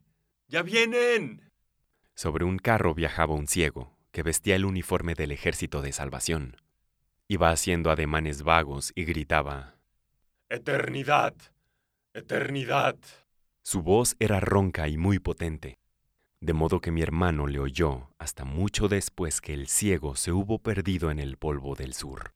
¡Ya 0.50 0.62
vienen! 0.62 1.49
Sobre 2.16 2.45
un 2.45 2.59
carro 2.59 2.92
viajaba 2.92 3.37
un 3.37 3.47
ciego, 3.47 3.97
que 4.11 4.25
vestía 4.25 4.57
el 4.57 4.64
uniforme 4.64 5.14
del 5.14 5.30
ejército 5.30 5.80
de 5.80 5.92
salvación. 5.92 6.57
Iba 7.28 7.50
haciendo 7.50 7.88
ademanes 7.92 8.42
vagos 8.42 8.90
y 8.97 9.04
gritaba, 9.04 9.76
¡Eternidad! 10.49 11.35
Eternidad. 12.14 12.97
Su 13.62 13.83
voz 13.83 14.16
era 14.19 14.40
ronca 14.40 14.88
y 14.88 14.97
muy 14.97 15.21
potente, 15.21 15.78
de 16.40 16.52
modo 16.52 16.80
que 16.80 16.90
mi 16.90 17.02
hermano 17.02 17.47
le 17.47 17.61
oyó 17.61 18.11
hasta 18.19 18.45
mucho 18.45 18.88
después 18.88 19.40
que 19.40 19.54
el 19.54 19.69
ciego 19.69 20.16
se 20.16 20.33
hubo 20.33 20.59
perdido 20.59 21.12
en 21.12 21.21
el 21.21 21.37
polvo 21.37 21.76
del 21.76 21.95
sur. 21.95 22.35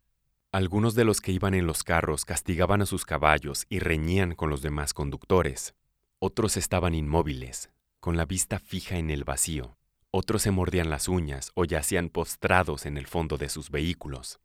Algunos 0.53 0.95
de 0.95 1.05
los 1.05 1.21
que 1.21 1.33
iban 1.33 1.55
en 1.55 1.67
los 1.67 1.83
carros 1.83 2.25
castigaban 2.25 2.81
a 2.81 2.87
sus 2.87 3.05
caballos 3.05 3.67
y 3.69 3.81
reñían 3.81 4.37
con 4.37 4.51
los 4.51 4.63
demás 4.63 4.95
conductores. 4.95 5.75
Otros 6.21 6.57
estaban 6.57 6.95
inmóviles, 6.95 7.74
con 8.05 8.19
la 8.19 8.27
vista 8.27 8.59
fija 8.59 8.99
en 8.99 9.09
el 9.09 9.25
vacío. 9.25 9.79
Otros 10.11 10.43
se 10.43 10.51
mordían 10.51 10.91
las 10.91 11.09
uñas 11.09 11.53
o 11.55 11.65
yacían 11.65 12.11
postrados 12.11 12.85
en 12.85 12.99
el 12.99 13.07
fondo 13.07 13.39
de 13.39 13.49
sus 13.49 13.71
vehículos. 13.71 14.41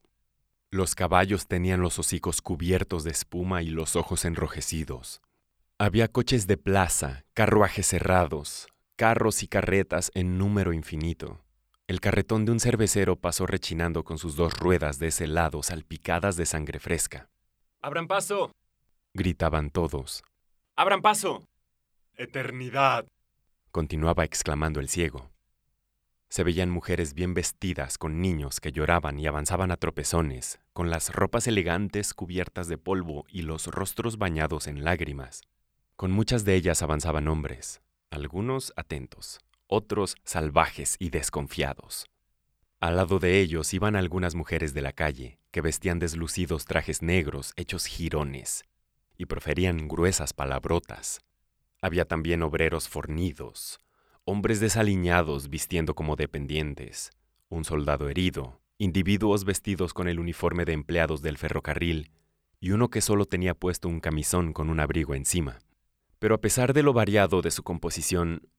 Los 0.71 0.95
caballos 0.95 1.45
tenían 1.45 1.81
los 1.81 1.99
hocicos 1.99 2.41
cubiertos 2.41 3.03
de 3.03 3.11
espuma 3.11 3.61
y 3.61 3.67
los 3.67 3.97
ojos 3.97 4.23
enrojecidos. 4.23 5.21
Había 5.77 6.07
coches 6.07 6.47
de 6.47 6.55
plaza, 6.55 7.25
carruajes 7.33 7.85
cerrados, 7.85 8.69
carros 8.95 9.43
y 9.43 9.49
carretas 9.49 10.09
en 10.13 10.37
número 10.37 10.71
infinito. 10.71 11.43
El 11.87 11.99
carretón 11.99 12.45
de 12.45 12.53
un 12.53 12.61
cervecero 12.61 13.17
pasó 13.17 13.45
rechinando 13.45 14.05
con 14.05 14.19
sus 14.19 14.37
dos 14.37 14.53
ruedas 14.57 14.99
de 14.99 15.07
ese 15.07 15.27
lado 15.27 15.63
salpicadas 15.63 16.37
de 16.37 16.45
sangre 16.45 16.79
fresca. 16.79 17.27
¡Abran 17.81 18.07
paso! 18.07 18.53
gritaban 19.13 19.69
todos. 19.69 20.23
¡Abran 20.77 21.01
paso! 21.01 21.43
¡Eternidad! 22.15 23.05
Continuaba 23.71 24.23
exclamando 24.23 24.79
el 24.79 24.89
ciego. 24.89 25.31
Se 26.29 26.43
veían 26.43 26.69
mujeres 26.69 27.15
bien 27.15 27.33
vestidas 27.33 27.97
con 27.97 28.21
niños 28.21 28.59
que 28.59 28.71
lloraban 28.71 29.19
y 29.19 29.25
avanzaban 29.25 29.71
a 29.71 29.77
tropezones, 29.77 30.59
con 30.73 30.91
las 30.91 31.11
ropas 31.11 31.47
elegantes 31.47 32.13
cubiertas 32.13 32.67
de 32.67 32.77
polvo 32.77 33.25
y 33.29 33.41
los 33.41 33.65
rostros 33.67 34.17
bañados 34.17 34.67
en 34.67 34.83
lágrimas. 34.83 35.41
Con 35.95 36.11
muchas 36.11 36.45
de 36.45 36.55
ellas 36.55 36.83
avanzaban 36.83 37.27
hombres, 37.27 37.81
algunos 38.11 38.73
atentos, 38.75 39.39
otros 39.67 40.15
salvajes 40.23 40.95
y 40.99 41.09
desconfiados. 41.09 42.05
Al 42.79 42.95
lado 42.95 43.19
de 43.19 43.39
ellos 43.39 43.73
iban 43.73 43.95
algunas 43.95 44.35
mujeres 44.35 44.73
de 44.73 44.81
la 44.81 44.93
calle, 44.93 45.39
que 45.51 45.61
vestían 45.61 45.99
deslucidos 45.99 46.65
trajes 46.65 47.01
negros 47.01 47.53
hechos 47.55 47.85
jirones, 47.85 48.63
y 49.17 49.25
proferían 49.25 49.87
gruesas 49.87 50.31
palabrotas. 50.31 51.19
Había 51.81 52.05
también 52.05 52.43
obreros 52.43 52.89
fornidos, 52.89 53.79
hombres 54.25 54.59
desaliñados 54.59 55.49
vistiendo 55.49 55.95
como 55.95 56.15
dependientes, 56.15 57.11
un 57.47 57.63
soldado 57.63 58.09
herido, 58.09 58.61
individuos 58.77 59.45
vestidos 59.45 59.93
con 59.93 60.07
el 60.07 60.19
uniforme 60.19 60.65
de 60.65 60.73
empleados 60.73 61.21
del 61.21 61.37
ferrocarril, 61.37 62.11
y 62.59 62.71
uno 62.71 62.89
que 62.89 63.01
solo 63.01 63.25
tenía 63.25 63.53
puesto 63.53 63.87
un 63.87 63.99
camisón 63.99 64.53
con 64.53 64.69
un 64.69 64.79
abrigo 64.79 65.15
encima. 65.15 65.59
Pero 66.19 66.35
a 66.35 66.41
pesar 66.41 66.73
de 66.73 66.83
lo 66.83 66.93
variado 66.93 67.41
de 67.41 67.51
su 67.51 67.63
composición, 67.63 68.49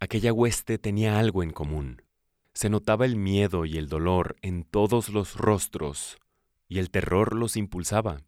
aquella 0.00 0.32
hueste 0.32 0.78
tenía 0.78 1.18
algo 1.18 1.42
en 1.42 1.50
común. 1.50 2.02
Se 2.54 2.68
notaba 2.68 3.04
el 3.04 3.16
miedo 3.16 3.64
y 3.64 3.78
el 3.78 3.88
dolor 3.88 4.36
en 4.42 4.64
todos 4.64 5.10
los 5.10 5.36
rostros, 5.36 6.18
y 6.68 6.80
el 6.80 6.90
terror 6.90 7.34
los 7.34 7.56
impulsaba. 7.56 8.22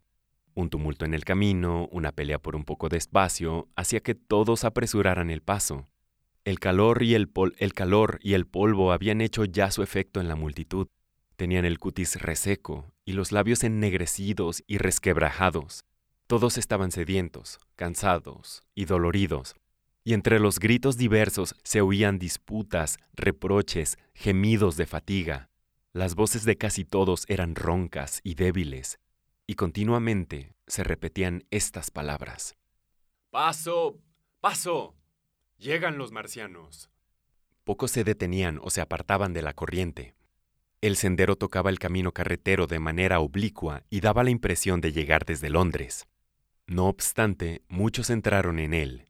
Un 0.53 0.69
tumulto 0.69 1.05
en 1.05 1.13
el 1.13 1.23
camino, 1.23 1.87
una 1.91 2.11
pelea 2.11 2.39
por 2.39 2.55
un 2.55 2.65
poco 2.65 2.89
de 2.89 2.97
espacio, 2.97 3.69
hacía 3.75 4.01
que 4.01 4.15
todos 4.15 4.63
apresuraran 4.63 5.29
el 5.29 5.41
paso. 5.41 5.87
El 6.43 6.59
calor 6.59 7.03
y 7.03 7.15
el, 7.15 7.31
el 7.57 7.73
calor 7.73 8.19
y 8.21 8.33
el 8.33 8.47
polvo 8.47 8.91
habían 8.91 9.21
hecho 9.21 9.45
ya 9.45 9.71
su 9.71 9.83
efecto 9.83 10.19
en 10.19 10.27
la 10.27 10.35
multitud. 10.35 10.87
Tenían 11.35 11.65
el 11.65 11.79
cutis 11.79 12.21
reseco 12.21 12.93
y 13.05 13.13
los 13.13 13.31
labios 13.31 13.63
ennegrecidos 13.63 14.63
y 14.67 14.77
resquebrajados. 14.77 15.85
Todos 16.27 16.57
estaban 16.57 16.91
sedientos, 16.91 17.59
cansados 17.75 18.63
y 18.73 18.85
doloridos, 18.85 19.55
y 20.03 20.13
entre 20.13 20.39
los 20.39 20.59
gritos 20.59 20.97
diversos 20.97 21.55
se 21.63 21.81
oían 21.81 22.19
disputas, 22.19 22.97
reproches, 23.13 23.97
gemidos 24.13 24.77
de 24.77 24.85
fatiga. 24.85 25.49
Las 25.93 26.15
voces 26.15 26.45
de 26.45 26.57
casi 26.57 26.85
todos 26.85 27.25
eran 27.27 27.55
roncas 27.55 28.21
y 28.23 28.35
débiles, 28.35 28.97
y 29.51 29.55
continuamente 29.55 30.55
se 30.65 30.81
repetían 30.81 31.43
estas 31.51 31.91
palabras. 31.91 32.55
Paso, 33.31 33.99
paso. 34.39 34.95
Llegan 35.57 35.97
los 35.97 36.13
marcianos. 36.13 36.89
Pocos 37.65 37.91
se 37.91 38.05
detenían 38.05 38.61
o 38.63 38.69
se 38.69 38.79
apartaban 38.79 39.33
de 39.33 39.41
la 39.41 39.51
corriente. 39.51 40.15
El 40.79 40.95
sendero 40.95 41.35
tocaba 41.35 41.69
el 41.69 41.79
camino 41.79 42.13
carretero 42.13 42.65
de 42.65 42.79
manera 42.79 43.19
oblicua 43.19 43.83
y 43.89 43.99
daba 43.99 44.23
la 44.23 44.29
impresión 44.29 44.79
de 44.79 44.93
llegar 44.93 45.25
desde 45.25 45.49
Londres. 45.49 46.07
No 46.65 46.87
obstante, 46.87 47.61
muchos 47.67 48.09
entraron 48.09 48.57
en 48.57 48.73
él. 48.73 49.09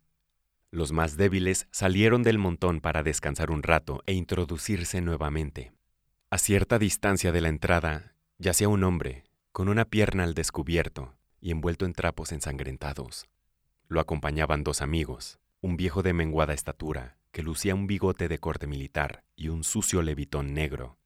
Los 0.72 0.92
más 0.92 1.18
débiles 1.18 1.68
salieron 1.70 2.24
del 2.24 2.40
montón 2.40 2.82
para 2.82 3.04
descansar 3.04 3.52
un 3.52 3.62
rato 3.62 4.02
e 4.08 4.14
introducirse 4.14 5.02
nuevamente. 5.02 5.72
A 6.32 6.40
cierta 6.40 6.80
distancia 6.80 7.32
de 7.32 7.42
la 7.42 7.50
entrada 7.50 8.16
yacía 8.40 8.70
un 8.70 8.84
hombre, 8.84 9.26
con 9.52 9.70
una 9.70 9.86
pierna 9.86 10.24
al 10.24 10.34
descubierto 10.34 11.16
y 11.40 11.52
envuelto 11.52 11.86
en 11.86 11.94
trapos 11.94 12.32
ensangrentados. 12.32 13.26
Lo 13.88 14.00
acompañaban 14.00 14.64
dos 14.64 14.82
amigos, 14.82 15.40
un 15.60 15.78
viejo 15.78 16.04
de 16.04 16.14
menguada 16.14 16.54
estatura, 16.54 17.18
que 17.32 17.44
lucía 17.44 17.76
un 17.76 17.88
bigote 17.88 18.28
de 18.28 18.40
corte 18.40 18.68
militar 18.68 19.24
y 19.36 19.50
un 19.50 19.64
sucio 19.64 20.02
levitón 20.02 20.54
negro. 20.54 20.98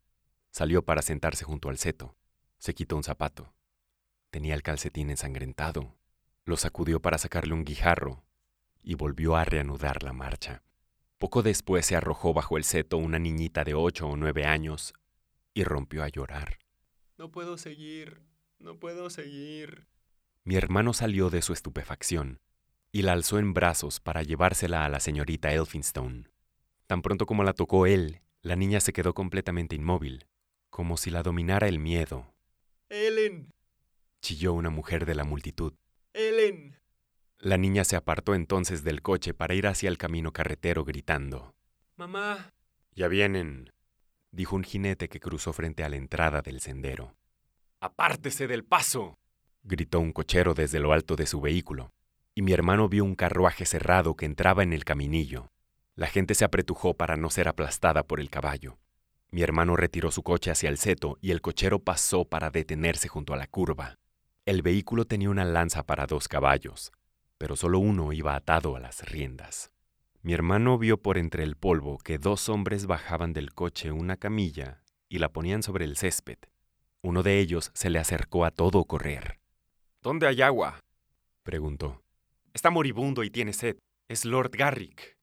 Salió 0.52 0.84
para 0.84 1.02
sentarse 1.02 1.44
junto 1.46 1.70
al 1.70 1.78
seto. 1.78 2.16
Se 2.58 2.74
quitó 2.74 2.96
un 2.96 3.04
zapato. 3.04 3.54
Tenía 4.30 4.56
el 4.56 4.64
calcetín 4.64 5.10
ensangrentado 5.10 5.96
lo 6.46 6.58
sacudió 6.58 7.02
para 7.02 7.18
sacarle 7.18 7.54
un 7.54 7.66
guijarro 7.66 8.24
y 8.84 8.94
volvió 8.94 9.36
a 9.36 9.46
reanudar 9.46 10.04
la 10.04 10.14
marcha. 10.14 10.64
Poco 11.18 11.42
después 11.42 11.88
se 11.88 11.96
arrojó 11.96 12.34
bajo 12.34 12.58
el 12.58 12.64
seto 12.64 12.98
una 12.98 13.18
niñita 13.18 13.64
de 13.64 13.74
ocho 13.74 14.08
o 14.08 14.16
nueve 14.16 14.46
años 14.46 14.94
y 15.56 15.64
rompió 15.64 16.04
a 16.04 16.10
llorar. 16.10 16.60
No 17.18 17.32
puedo 17.32 17.58
seguir, 17.58 18.22
no 18.66 18.80
puedo 18.80 19.12
seguir. 19.12 19.86
Mi 20.44 20.56
hermano 20.56 20.92
salió 20.94 21.30
de 21.30 21.44
su 21.44 21.54
estupefacción 21.54 22.42
y 22.92 23.04
la 23.04 23.14
alzó 23.14 23.38
en 23.38 23.54
brazos 23.54 24.00
para 24.00 24.24
llevársela 24.24 24.86
a 24.86 24.90
la 24.90 25.00
señorita 25.00 25.54
Elphinstone. 25.54 26.32
Tan 26.88 27.04
pronto 27.04 27.28
como 27.28 27.44
la 27.44 27.54
tocó 27.54 27.86
él, 27.86 28.22
la 28.42 28.56
niña 28.56 28.80
se 28.80 28.92
quedó 28.92 29.14
completamente 29.14 29.76
inmóvil, 29.76 30.26
como 30.72 30.98
si 30.98 31.12
la 31.12 31.22
dominara 31.22 31.68
el 31.68 31.78
miedo. 31.78 32.34
Ellen. 32.90 33.54
chilló 34.22 34.54
una 34.54 34.72
mujer 34.72 35.06
de 35.06 35.14
la 35.14 35.26
multitud. 35.26 35.74
Ellen. 36.14 36.80
La 37.38 37.58
niña 37.58 37.84
se 37.84 37.96
apartó 37.96 38.34
entonces 38.34 38.84
del 38.84 39.04
coche 39.04 39.36
para 39.36 39.54
ir 39.54 39.68
hacia 39.68 39.90
el 39.90 40.00
camino 40.00 40.34
carretero 40.34 40.84
gritando. 40.86 41.54
Mamá. 41.98 42.54
Ya 42.96 43.08
vienen, 43.10 43.72
dijo 44.32 44.56
un 44.56 44.64
jinete 44.64 45.08
que 45.08 45.20
cruzó 45.20 45.54
frente 45.54 45.84
a 45.84 45.90
la 45.90 45.98
entrada 45.98 46.42
del 46.42 46.62
sendero. 46.62 47.16
Apártese 47.86 48.48
del 48.48 48.64
paso, 48.64 49.20
gritó 49.62 50.00
un 50.00 50.12
cochero 50.12 50.56
desde 50.56 50.80
lo 50.80 50.92
alto 50.92 51.16
de 51.16 51.28
su 51.28 51.40
vehículo, 51.40 51.94
y 52.34 52.42
mi 52.42 52.52
hermano 52.52 52.90
vio 52.90 53.04
un 53.04 53.14
carruaje 53.14 53.68
cerrado 53.68 54.16
que 54.16 54.26
entraba 54.26 54.64
en 54.64 54.74
el 54.74 54.84
caminillo. 54.84 55.52
La 55.94 56.08
gente 56.08 56.34
se 56.34 56.46
apretujó 56.46 56.96
para 56.96 57.16
no 57.16 57.30
ser 57.30 57.48
aplastada 57.48 58.02
por 58.02 58.20
el 58.20 58.32
caballo. 58.32 58.80
Mi 59.30 59.44
hermano 59.44 59.76
retiró 59.76 60.10
su 60.10 60.24
coche 60.24 60.50
hacia 60.50 60.68
el 60.70 60.80
seto 60.80 61.20
y 61.22 61.30
el 61.30 61.42
cochero 61.42 61.78
pasó 61.78 62.26
para 62.26 62.50
detenerse 62.50 63.08
junto 63.08 63.36
a 63.36 63.38
la 63.38 63.46
curva. 63.46 64.00
El 64.48 64.64
vehículo 64.64 65.06
tenía 65.06 65.30
una 65.30 65.46
lanza 65.46 65.84
para 65.84 66.08
dos 66.08 66.28
caballos, 66.28 66.92
pero 67.38 67.56
solo 67.56 67.78
uno 67.78 68.14
iba 68.14 68.36
atado 68.36 68.76
a 68.76 68.80
las 68.80 69.08
riendas. 69.08 69.70
Mi 70.24 70.34
hermano 70.34 70.80
vio 70.80 71.00
por 71.04 71.20
entre 71.20 71.44
el 71.44 71.56
polvo 71.56 72.00
que 72.00 72.18
dos 72.18 72.50
hombres 72.50 72.88
bajaban 72.88 73.32
del 73.32 73.54
coche 73.54 73.92
una 73.92 74.18
camilla 74.18 74.82
y 75.08 75.20
la 75.20 75.30
ponían 75.30 75.62
sobre 75.62 75.86
el 75.86 75.98
césped. 75.98 76.40
Uno 77.06 77.22
de 77.22 77.40
ellos 77.40 77.70
se 77.76 77.92
le 77.92 78.00
acercó 78.00 78.46
a 78.46 78.50
todo 78.50 78.84
correr. 78.86 79.40
¿Dónde 80.02 80.26
hay 80.26 80.42
agua? 80.42 80.80
preguntó. 81.44 82.02
Está 82.52 82.72
moribundo 82.72 83.24
y 83.24 83.30
tiene 83.30 83.54
sed. 83.54 83.78
Es 84.08 84.26
Lord 84.26 84.50
Garrick. 84.58 85.16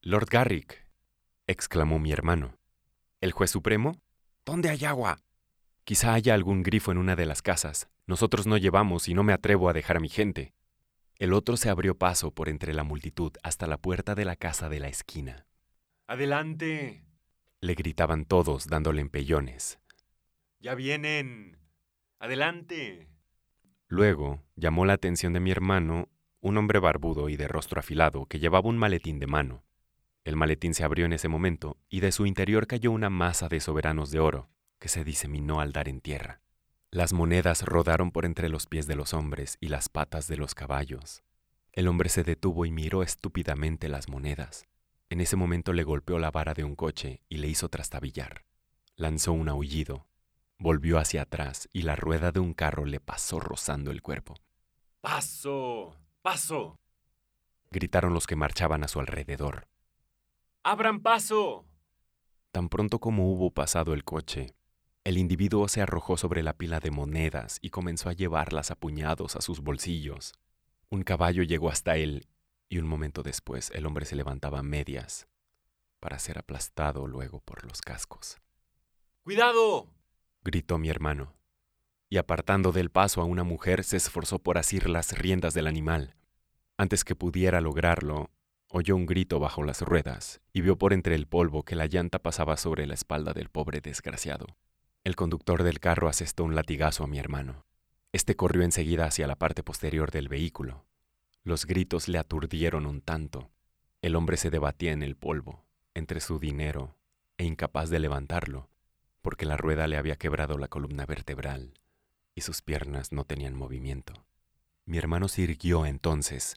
Lord 0.00 0.28
Garrick, 0.30 0.86
exclamó 1.46 1.98
mi 1.98 2.10
hermano. 2.10 2.56
¿El 3.20 3.32
juez 3.32 3.50
supremo? 3.50 4.00
¿Dónde 4.46 4.70
hay 4.70 4.86
agua? 4.86 5.18
Quizá 5.84 6.14
haya 6.14 6.32
algún 6.32 6.62
grifo 6.62 6.90
en 6.90 6.96
una 6.96 7.16
de 7.16 7.26
las 7.26 7.42
casas. 7.42 7.90
Nosotros 8.06 8.46
no 8.46 8.56
llevamos 8.56 9.06
y 9.06 9.12
no 9.12 9.22
me 9.22 9.34
atrevo 9.34 9.68
a 9.68 9.74
dejar 9.74 9.98
a 9.98 10.00
mi 10.00 10.08
gente. 10.08 10.54
El 11.16 11.34
otro 11.34 11.58
se 11.58 11.68
abrió 11.68 11.98
paso 11.98 12.30
por 12.30 12.48
entre 12.48 12.72
la 12.72 12.82
multitud 12.82 13.32
hasta 13.42 13.66
la 13.66 13.76
puerta 13.76 14.14
de 14.14 14.24
la 14.24 14.36
casa 14.36 14.70
de 14.70 14.80
la 14.80 14.88
esquina. 14.88 15.46
¡Adelante! 16.06 17.04
le 17.60 17.74
gritaban 17.74 18.24
todos 18.24 18.68
dándole 18.68 19.02
empellones. 19.02 19.78
¡Ya 20.58 20.74
vienen! 20.74 21.58
¡Adelante! 22.18 23.08
Luego 23.88 24.42
llamó 24.56 24.84
la 24.84 24.94
atención 24.94 25.32
de 25.32 25.40
mi 25.40 25.50
hermano 25.50 26.08
un 26.40 26.56
hombre 26.58 26.78
barbudo 26.78 27.28
y 27.28 27.36
de 27.36 27.48
rostro 27.48 27.80
afilado 27.80 28.26
que 28.26 28.38
llevaba 28.38 28.68
un 28.68 28.78
maletín 28.78 29.18
de 29.18 29.26
mano. 29.26 29.64
El 30.24 30.36
maletín 30.36 30.74
se 30.74 30.84
abrió 30.84 31.06
en 31.06 31.12
ese 31.12 31.28
momento 31.28 31.76
y 31.88 32.00
de 32.00 32.12
su 32.12 32.26
interior 32.26 32.66
cayó 32.66 32.90
una 32.90 33.10
masa 33.10 33.48
de 33.48 33.60
soberanos 33.60 34.10
de 34.10 34.20
oro, 34.20 34.48
que 34.78 34.88
se 34.88 35.04
diseminó 35.04 35.60
al 35.60 35.72
dar 35.72 35.88
en 35.88 36.00
tierra. 36.00 36.40
Las 36.90 37.12
monedas 37.12 37.62
rodaron 37.62 38.10
por 38.10 38.24
entre 38.24 38.48
los 38.48 38.66
pies 38.66 38.86
de 38.86 38.96
los 38.96 39.12
hombres 39.12 39.58
y 39.60 39.68
las 39.68 39.88
patas 39.88 40.28
de 40.28 40.36
los 40.36 40.54
caballos. 40.54 41.22
El 41.72 41.88
hombre 41.88 42.08
se 42.08 42.22
detuvo 42.22 42.64
y 42.64 42.70
miró 42.70 43.02
estúpidamente 43.02 43.88
las 43.88 44.08
monedas. 44.08 44.66
En 45.10 45.20
ese 45.20 45.36
momento 45.36 45.72
le 45.72 45.84
golpeó 45.84 46.18
la 46.18 46.30
vara 46.30 46.54
de 46.54 46.64
un 46.64 46.74
coche 46.74 47.22
y 47.28 47.36
le 47.38 47.48
hizo 47.48 47.68
trastabillar. 47.68 48.44
Lanzó 48.96 49.32
un 49.32 49.48
aullido, 49.48 50.06
volvió 50.58 50.98
hacia 50.98 51.22
atrás 51.22 51.68
y 51.72 51.82
la 51.82 51.96
rueda 51.96 52.32
de 52.32 52.40
un 52.40 52.54
carro 52.54 52.84
le 52.84 53.00
pasó 53.00 53.40
rozando 53.40 53.90
el 53.90 54.02
cuerpo. 54.02 54.34
¡Paso! 55.00 55.96
¡Paso! 56.22 56.78
gritaron 57.70 58.14
los 58.14 58.26
que 58.26 58.36
marchaban 58.36 58.84
a 58.84 58.88
su 58.88 59.00
alrededor. 59.00 59.68
¡Abran 60.62 61.00
paso! 61.00 61.66
Tan 62.50 62.68
pronto 62.68 62.98
como 62.98 63.30
hubo 63.30 63.50
pasado 63.50 63.92
el 63.92 64.04
coche, 64.04 64.54
el 65.04 65.18
individuo 65.18 65.68
se 65.68 65.82
arrojó 65.82 66.16
sobre 66.16 66.42
la 66.42 66.54
pila 66.54 66.80
de 66.80 66.90
monedas 66.90 67.58
y 67.60 67.70
comenzó 67.70 68.08
a 68.08 68.12
llevarlas 68.12 68.70
a 68.70 68.74
puñados 68.74 69.36
a 69.36 69.40
sus 69.40 69.60
bolsillos. 69.60 70.32
Un 70.90 71.02
caballo 71.02 71.42
llegó 71.42 71.68
hasta 71.68 71.96
él 71.96 72.26
y 72.68 72.78
un 72.78 72.88
momento 72.88 73.22
después 73.22 73.70
el 73.72 73.86
hombre 73.86 74.04
se 74.04 74.16
levantaba 74.16 74.60
a 74.60 74.64
medias 74.64 75.28
para 76.00 76.18
ser 76.18 76.38
aplastado 76.38 77.06
luego 77.06 77.40
por 77.40 77.64
los 77.64 77.80
cascos. 77.80 78.38
¡Cuidado! 79.22 79.95
Gritó 80.46 80.78
mi 80.78 80.88
hermano, 80.88 81.34
y 82.08 82.18
apartando 82.18 82.70
del 82.70 82.90
paso 82.90 83.20
a 83.20 83.24
una 83.24 83.42
mujer 83.42 83.82
se 83.82 83.96
esforzó 83.96 84.38
por 84.38 84.58
asir 84.58 84.88
las 84.88 85.18
riendas 85.18 85.54
del 85.54 85.66
animal. 85.66 86.14
Antes 86.78 87.04
que 87.04 87.16
pudiera 87.16 87.60
lograrlo, 87.60 88.30
oyó 88.68 88.94
un 88.94 89.06
grito 89.06 89.40
bajo 89.40 89.64
las 89.64 89.82
ruedas 89.82 90.40
y 90.52 90.60
vio 90.60 90.78
por 90.78 90.92
entre 90.92 91.16
el 91.16 91.26
polvo 91.26 91.64
que 91.64 91.74
la 91.74 91.86
llanta 91.86 92.20
pasaba 92.20 92.56
sobre 92.56 92.86
la 92.86 92.94
espalda 92.94 93.32
del 93.32 93.48
pobre 93.48 93.80
desgraciado. 93.80 94.46
El 95.02 95.16
conductor 95.16 95.64
del 95.64 95.80
carro 95.80 96.08
asestó 96.08 96.44
un 96.44 96.54
latigazo 96.54 97.02
a 97.02 97.08
mi 97.08 97.18
hermano. 97.18 97.66
Este 98.12 98.36
corrió 98.36 98.62
enseguida 98.62 99.06
hacia 99.06 99.26
la 99.26 99.36
parte 99.36 99.64
posterior 99.64 100.12
del 100.12 100.28
vehículo. 100.28 100.86
Los 101.42 101.66
gritos 101.66 102.08
le 102.08 102.18
aturdieron 102.18 102.86
un 102.86 103.00
tanto. 103.00 103.50
El 104.00 104.14
hombre 104.14 104.36
se 104.36 104.50
debatía 104.50 104.92
en 104.92 105.02
el 105.02 105.16
polvo, 105.16 105.64
entre 105.94 106.20
su 106.20 106.38
dinero, 106.38 106.96
e 107.36 107.44
incapaz 107.44 107.90
de 107.90 107.98
levantarlo, 107.98 108.68
porque 109.26 109.44
la 109.44 109.56
rueda 109.56 109.88
le 109.88 109.96
había 109.96 110.14
quebrado 110.14 110.56
la 110.56 110.68
columna 110.68 111.04
vertebral 111.04 111.74
y 112.36 112.42
sus 112.42 112.62
piernas 112.62 113.10
no 113.10 113.24
tenían 113.24 113.56
movimiento. 113.56 114.24
Mi 114.84 114.98
hermano 114.98 115.26
se 115.26 115.42
entonces 115.42 116.54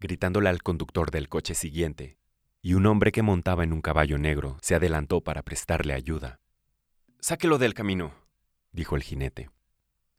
gritándole 0.00 0.48
al 0.48 0.62
conductor 0.62 1.10
del 1.10 1.28
coche 1.28 1.54
siguiente, 1.54 2.16
y 2.62 2.72
un 2.72 2.86
hombre 2.86 3.12
que 3.12 3.20
montaba 3.20 3.62
en 3.62 3.74
un 3.74 3.82
caballo 3.82 4.16
negro 4.16 4.56
se 4.62 4.74
adelantó 4.74 5.20
para 5.20 5.42
prestarle 5.42 5.92
ayuda. 5.92 6.40
Sáquelo 7.20 7.58
del 7.58 7.74
camino, 7.74 8.14
dijo 8.72 8.96
el 8.96 9.02
jinete. 9.02 9.50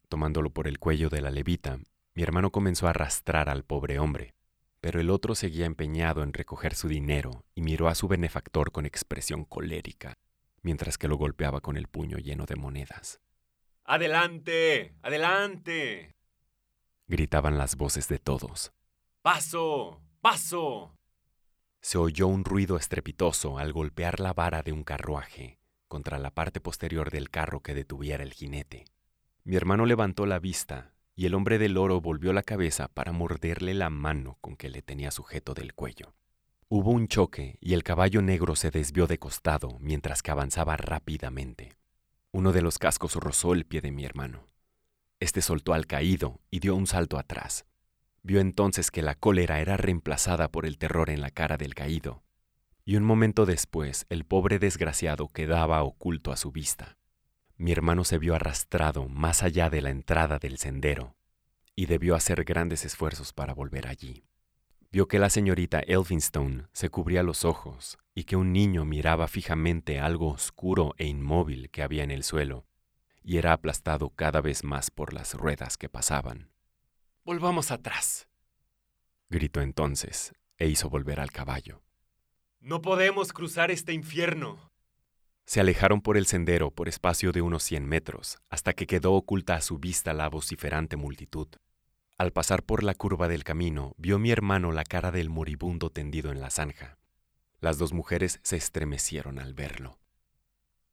Tomándolo 0.08 0.50
por 0.50 0.68
el 0.68 0.78
cuello 0.78 1.08
de 1.08 1.22
la 1.22 1.32
levita, 1.32 1.80
mi 2.14 2.22
hermano 2.22 2.52
comenzó 2.52 2.86
a 2.86 2.90
arrastrar 2.90 3.48
al 3.48 3.64
pobre 3.64 3.98
hombre, 3.98 4.36
pero 4.80 5.00
el 5.00 5.10
otro 5.10 5.34
seguía 5.34 5.66
empeñado 5.66 6.22
en 6.22 6.34
recoger 6.34 6.76
su 6.76 6.86
dinero 6.86 7.44
y 7.56 7.62
miró 7.62 7.88
a 7.88 7.96
su 7.96 8.06
benefactor 8.06 8.70
con 8.70 8.86
expresión 8.86 9.44
colérica, 9.44 10.18
mientras 10.62 10.98
que 10.98 11.08
lo 11.08 11.16
golpeaba 11.16 11.60
con 11.60 11.76
el 11.76 11.86
puño 11.86 12.18
lleno 12.18 12.46
de 12.46 12.56
monedas. 12.56 13.20
¡Adelante! 13.84 14.94
¡Adelante! 15.02 16.14
gritaban 17.10 17.58
las 17.58 17.76
voces 17.76 18.06
de 18.08 18.18
todos. 18.18 18.72
¡Paso! 19.20 20.00
¡Paso! 20.20 20.96
Se 21.80 21.98
oyó 21.98 22.28
un 22.28 22.44
ruido 22.44 22.76
estrepitoso 22.76 23.58
al 23.58 23.72
golpear 23.72 24.20
la 24.20 24.32
vara 24.32 24.62
de 24.62 24.72
un 24.72 24.84
carruaje 24.84 25.58
contra 25.88 26.18
la 26.18 26.30
parte 26.30 26.60
posterior 26.60 27.10
del 27.10 27.30
carro 27.30 27.60
que 27.60 27.74
detuviera 27.74 28.22
el 28.22 28.32
jinete. 28.32 28.84
Mi 29.42 29.56
hermano 29.56 29.86
levantó 29.86 30.24
la 30.24 30.38
vista 30.38 30.94
y 31.16 31.26
el 31.26 31.34
hombre 31.34 31.58
del 31.58 31.76
oro 31.76 32.00
volvió 32.00 32.32
la 32.32 32.44
cabeza 32.44 32.86
para 32.86 33.10
morderle 33.10 33.74
la 33.74 33.90
mano 33.90 34.38
con 34.40 34.56
que 34.56 34.70
le 34.70 34.82
tenía 34.82 35.10
sujeto 35.10 35.52
del 35.52 35.74
cuello. 35.74 36.14
Hubo 36.72 36.92
un 36.92 37.08
choque 37.08 37.58
y 37.60 37.74
el 37.74 37.82
caballo 37.82 38.22
negro 38.22 38.54
se 38.54 38.70
desvió 38.70 39.08
de 39.08 39.18
costado 39.18 39.76
mientras 39.80 40.22
que 40.22 40.30
avanzaba 40.30 40.76
rápidamente. 40.76 41.72
Uno 42.30 42.52
de 42.52 42.62
los 42.62 42.78
cascos 42.78 43.16
rozó 43.16 43.54
el 43.54 43.66
pie 43.66 43.80
de 43.80 43.90
mi 43.90 44.04
hermano. 44.04 44.46
Este 45.18 45.42
soltó 45.42 45.74
al 45.74 45.88
caído 45.88 46.38
y 46.48 46.60
dio 46.60 46.76
un 46.76 46.86
salto 46.86 47.18
atrás. 47.18 47.66
Vio 48.22 48.38
entonces 48.38 48.92
que 48.92 49.02
la 49.02 49.16
cólera 49.16 49.58
era 49.58 49.76
reemplazada 49.76 50.52
por 50.52 50.64
el 50.64 50.78
terror 50.78 51.10
en 51.10 51.22
la 51.22 51.32
cara 51.32 51.56
del 51.56 51.74
caído, 51.74 52.22
y 52.84 52.94
un 52.94 53.02
momento 53.02 53.46
después 53.46 54.06
el 54.08 54.24
pobre 54.24 54.60
desgraciado 54.60 55.26
quedaba 55.26 55.82
oculto 55.82 56.30
a 56.30 56.36
su 56.36 56.52
vista. 56.52 56.98
Mi 57.56 57.72
hermano 57.72 58.04
se 58.04 58.18
vio 58.18 58.36
arrastrado 58.36 59.08
más 59.08 59.42
allá 59.42 59.70
de 59.70 59.82
la 59.82 59.90
entrada 59.90 60.38
del 60.38 60.56
sendero, 60.56 61.16
y 61.74 61.86
debió 61.86 62.14
hacer 62.14 62.44
grandes 62.44 62.84
esfuerzos 62.84 63.32
para 63.32 63.54
volver 63.54 63.88
allí. 63.88 64.29
Vio 64.92 65.06
que 65.06 65.20
la 65.20 65.30
señorita 65.30 65.78
Elphinstone 65.78 66.66
se 66.72 66.88
cubría 66.90 67.22
los 67.22 67.44
ojos 67.44 67.96
y 68.12 68.24
que 68.24 68.34
un 68.34 68.52
niño 68.52 68.84
miraba 68.84 69.28
fijamente 69.28 70.00
algo 70.00 70.30
oscuro 70.30 70.94
e 70.98 71.06
inmóvil 71.06 71.70
que 71.70 71.84
había 71.84 72.02
en 72.02 72.10
el 72.10 72.24
suelo, 72.24 72.66
y 73.22 73.36
era 73.38 73.52
aplastado 73.52 74.10
cada 74.10 74.40
vez 74.40 74.64
más 74.64 74.90
por 74.90 75.12
las 75.12 75.34
ruedas 75.34 75.76
que 75.76 75.88
pasaban. 75.88 76.50
Volvamos 77.24 77.70
atrás, 77.70 78.26
gritó 79.28 79.60
entonces, 79.60 80.34
e 80.58 80.66
hizo 80.66 80.90
volver 80.90 81.20
al 81.20 81.30
caballo. 81.30 81.84
No 82.58 82.82
podemos 82.82 83.32
cruzar 83.32 83.70
este 83.70 83.92
infierno. 83.92 84.72
Se 85.46 85.60
alejaron 85.60 86.00
por 86.00 86.16
el 86.16 86.26
sendero 86.26 86.72
por 86.72 86.88
espacio 86.88 87.30
de 87.30 87.42
unos 87.42 87.62
cien 87.62 87.86
metros, 87.86 88.38
hasta 88.50 88.72
que 88.72 88.88
quedó 88.88 89.12
oculta 89.12 89.54
a 89.54 89.60
su 89.60 89.78
vista 89.78 90.12
la 90.12 90.28
vociferante 90.28 90.96
multitud. 90.96 91.48
Al 92.20 92.32
pasar 92.34 92.64
por 92.64 92.82
la 92.82 92.92
curva 92.92 93.28
del 93.28 93.44
camino, 93.44 93.94
vio 93.96 94.18
mi 94.18 94.30
hermano 94.30 94.72
la 94.72 94.84
cara 94.84 95.10
del 95.10 95.30
moribundo 95.30 95.88
tendido 95.88 96.30
en 96.30 96.42
la 96.42 96.50
zanja. 96.50 96.98
Las 97.60 97.78
dos 97.78 97.94
mujeres 97.94 98.40
se 98.42 98.58
estremecieron 98.58 99.38
al 99.38 99.54
verlo. 99.54 99.98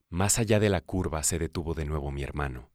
Más 0.08 0.40
allá 0.40 0.62
de 0.62 0.70
la 0.70 0.80
curva 0.80 1.24
se 1.24 1.38
detuvo 1.38 1.74
de 1.74 1.84
nuevo 1.84 2.12
mi 2.12 2.24
hermano. 2.24 2.70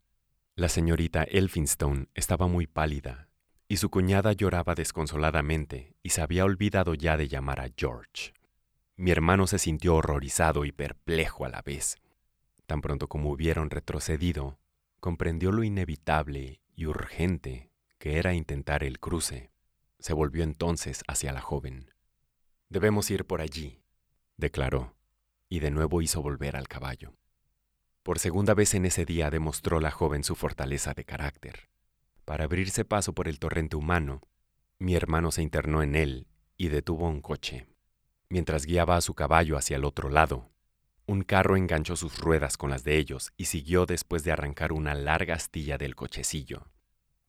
La 0.54 0.68
señorita 0.68 1.22
Elphinstone 1.22 2.08
estaba 2.12 2.46
muy 2.46 2.66
pálida 2.66 3.30
y 3.68 3.78
su 3.78 3.88
cuñada 3.88 4.34
lloraba 4.34 4.74
desconsoladamente 4.74 5.94
y 6.02 6.10
se 6.10 6.20
había 6.20 6.44
olvidado 6.44 6.92
ya 6.92 7.16
de 7.16 7.28
llamar 7.28 7.58
a 7.58 7.70
George. 7.74 8.34
Mi 8.96 9.12
hermano 9.12 9.46
se 9.46 9.58
sintió 9.58 9.94
horrorizado 9.94 10.66
y 10.66 10.72
perplejo 10.72 11.46
a 11.46 11.48
la 11.48 11.62
vez. 11.62 11.96
Tan 12.66 12.82
pronto 12.82 13.08
como 13.08 13.30
hubieron 13.30 13.70
retrocedido, 13.70 14.58
comprendió 15.00 15.52
lo 15.52 15.64
inevitable 15.64 16.60
y 16.74 16.84
urgente 16.84 17.71
que 18.02 18.18
era 18.18 18.34
intentar 18.34 18.82
el 18.82 18.98
cruce. 18.98 19.52
Se 20.00 20.12
volvió 20.12 20.42
entonces 20.42 21.04
hacia 21.06 21.32
la 21.32 21.40
joven. 21.40 21.94
Debemos 22.68 23.08
ir 23.12 23.26
por 23.26 23.40
allí, 23.40 23.80
declaró, 24.36 24.96
y 25.48 25.60
de 25.60 25.70
nuevo 25.70 26.02
hizo 26.02 26.20
volver 26.20 26.56
al 26.56 26.66
caballo. 26.66 27.14
Por 28.02 28.18
segunda 28.18 28.54
vez 28.54 28.74
en 28.74 28.86
ese 28.86 29.04
día 29.04 29.30
demostró 29.30 29.78
la 29.78 29.92
joven 29.92 30.24
su 30.24 30.34
fortaleza 30.34 30.94
de 30.94 31.04
carácter. 31.04 31.68
Para 32.24 32.42
abrirse 32.42 32.84
paso 32.84 33.12
por 33.12 33.28
el 33.28 33.38
torrente 33.38 33.76
humano, 33.76 34.20
mi 34.80 34.96
hermano 34.96 35.30
se 35.30 35.42
internó 35.42 35.80
en 35.84 35.94
él 35.94 36.26
y 36.56 36.70
detuvo 36.70 37.08
un 37.08 37.20
coche. 37.20 37.68
Mientras 38.28 38.66
guiaba 38.66 38.96
a 38.96 39.00
su 39.00 39.14
caballo 39.14 39.56
hacia 39.56 39.76
el 39.76 39.84
otro 39.84 40.08
lado, 40.08 40.50
un 41.06 41.22
carro 41.22 41.56
enganchó 41.56 41.94
sus 41.94 42.18
ruedas 42.18 42.56
con 42.56 42.70
las 42.70 42.82
de 42.82 42.96
ellos 42.98 43.32
y 43.36 43.44
siguió 43.44 43.86
después 43.86 44.24
de 44.24 44.32
arrancar 44.32 44.72
una 44.72 44.92
larga 44.94 45.36
astilla 45.36 45.78
del 45.78 45.94
cochecillo. 45.94 46.71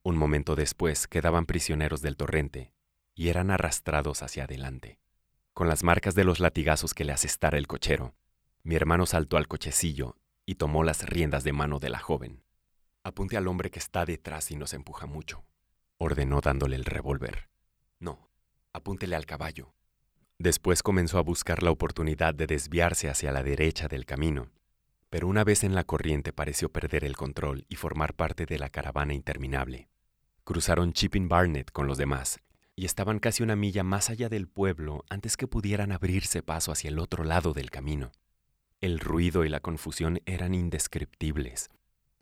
Un 0.06 0.18
momento 0.18 0.56
después 0.56 1.08
quedaban 1.08 1.46
prisioneros 1.46 2.02
del 2.02 2.18
torrente 2.18 2.74
y 3.16 3.30
eran 3.30 3.52
arrastrados 3.52 4.22
hacia 4.22 4.44
adelante. 4.44 5.00
Con 5.54 5.70
las 5.70 5.84
marcas 5.84 6.14
de 6.14 6.26
los 6.26 6.42
latigazos 6.42 6.94
que 6.94 7.06
le 7.06 7.14
asestara 7.14 7.58
el 7.58 7.68
cochero, 7.68 8.14
mi 8.64 8.76
hermano 8.76 9.06
saltó 9.06 9.38
al 9.38 9.48
cochecillo 9.48 10.18
y 10.46 10.56
tomó 10.56 10.84
las 10.84 11.08
riendas 11.08 11.46
de 11.46 11.54
mano 11.54 11.80
de 11.80 11.90
la 11.90 12.00
joven. 12.00 12.44
Apunte 13.04 13.38
al 13.38 13.48
hombre 13.48 13.72
que 13.72 13.80
está 13.80 14.04
detrás 14.06 14.52
y 14.52 14.58
nos 14.58 14.74
empuja 14.74 15.06
mucho, 15.06 15.46
ordenó 15.98 16.42
dándole 16.42 16.76
el 16.76 16.84
revólver. 16.84 17.50
No, 18.00 18.30
apúntele 18.74 19.16
al 19.16 19.26
caballo. 19.26 19.74
Después 20.38 20.84
comenzó 20.84 21.18
a 21.18 21.24
buscar 21.24 21.64
la 21.64 21.72
oportunidad 21.72 22.34
de 22.34 22.48
desviarse 22.48 23.10
hacia 23.10 23.32
la 23.32 23.42
derecha 23.42 23.88
del 23.88 24.06
camino, 24.06 24.52
pero 25.10 25.30
una 25.30 25.46
vez 25.46 25.64
en 25.64 25.76
la 25.76 25.86
corriente 25.86 26.34
pareció 26.34 26.70
perder 26.70 27.06
el 27.06 27.16
control 27.16 27.66
y 27.70 27.76
formar 27.76 28.16
parte 28.16 28.46
de 28.46 28.58
la 28.58 28.70
caravana 28.70 29.14
interminable. 29.14 29.88
Cruzaron 30.46 30.92
Chipping 30.92 31.30
Barnet 31.30 31.72
con 31.72 31.88
los 31.88 31.98
demás 31.98 32.38
y 32.76 32.84
estaban 32.84 33.20
casi 33.20 33.44
una 33.44 33.56
milla 33.56 33.84
más 33.84 34.10
allá 34.10 34.28
del 34.28 34.50
pueblo 34.50 35.06
antes 35.10 35.38
que 35.38 35.48
pudieran 35.48 35.94
abrirse 35.94 36.44
paso 36.44 36.74
hacia 36.74 36.90
el 36.90 37.00
otro 37.00 37.24
lado 37.24 37.54
del 37.54 37.72
camino. 37.72 38.12
El 38.82 39.00
ruido 39.00 39.46
y 39.46 39.50
la 39.50 39.62
confusión 39.62 40.20
eran 40.26 40.54
indescriptibles, 40.54 41.70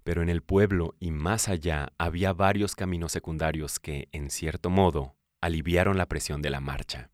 pero 0.03 0.21
en 0.21 0.29
el 0.29 0.43
pueblo 0.43 0.93
y 0.99 1.10
más 1.10 1.49
allá 1.49 1.93
había 1.97 2.31
varios 2.31 2.75
caminos 2.75 3.12
secundarios 3.12 3.79
que, 3.79 4.07
en 4.12 4.29
cierto 4.29 4.69
modo, 4.69 5.15
aliviaron 5.41 5.97
la 5.97 6.07
presión 6.07 6.43
de 6.43 6.51
la 6.51 6.60
marcha. 6.60 7.10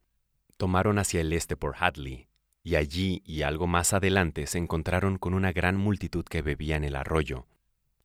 Tomaron 0.58 1.00
hacia 1.00 1.22
el 1.22 1.32
este 1.32 1.56
por 1.56 1.78
Hadley, 1.80 2.28
y 2.63 2.76
allí 2.76 3.22
y 3.24 3.43
algo 3.43 3.65
más 3.65 3.93
adelante 3.93 4.46
se 4.46 4.58
encontraron 4.58 5.17
con 5.17 5.34
una 5.34 5.54
gran 5.54 5.78
multitud 5.78 6.26
que 6.26 6.41
bebía 6.41 6.76
en 6.76 6.84
el 6.84 6.98
arroyo, 6.98 7.48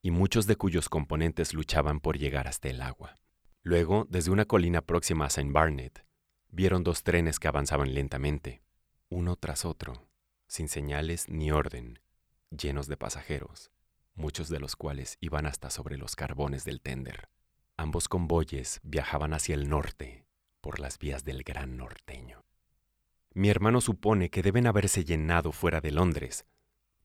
y 0.02 0.10
muchos 0.10 0.46
de 0.46 0.56
cuyos 0.56 0.88
componentes 0.88 1.54
luchaban 1.54 2.00
por 2.00 2.18
llegar 2.18 2.48
hasta 2.48 2.68
el 2.68 2.82
agua. 2.82 3.18
Luego, 3.62 4.06
desde 4.10 4.32
una 4.32 4.44
colina 4.44 4.82
próxima 4.82 5.24
a 5.24 5.28
St. 5.28 5.52
Barnet, 5.52 6.04
vieron 6.48 6.82
dos 6.82 7.04
trenes 7.04 7.38
que 7.38 7.46
avanzaban 7.46 7.94
lentamente, 7.94 8.62
uno 9.08 9.36
tras 9.36 9.64
otro, 9.64 10.08
sin 10.48 10.68
señales 10.68 11.28
ni 11.28 11.52
orden, 11.52 12.00
llenos 12.50 12.88
de 12.88 12.96
pasajeros, 12.96 13.70
muchos 14.14 14.48
de 14.48 14.58
los 14.58 14.74
cuales 14.74 15.16
iban 15.20 15.46
hasta 15.46 15.70
sobre 15.70 15.96
los 15.96 16.16
carbones 16.16 16.64
del 16.64 16.80
tender. 16.80 17.28
Ambos 17.76 18.08
convoyes 18.08 18.80
viajaban 18.82 19.32
hacia 19.32 19.54
el 19.54 19.68
norte, 19.68 20.26
por 20.60 20.80
las 20.80 20.98
vías 20.98 21.24
del 21.24 21.44
Gran 21.44 21.76
Norteño. 21.76 22.44
Mi 23.34 23.48
hermano 23.48 23.80
supone 23.80 24.30
que 24.30 24.42
deben 24.42 24.66
haberse 24.66 25.04
llenado 25.04 25.52
fuera 25.52 25.80
de 25.80 25.90
Londres, 25.90 26.44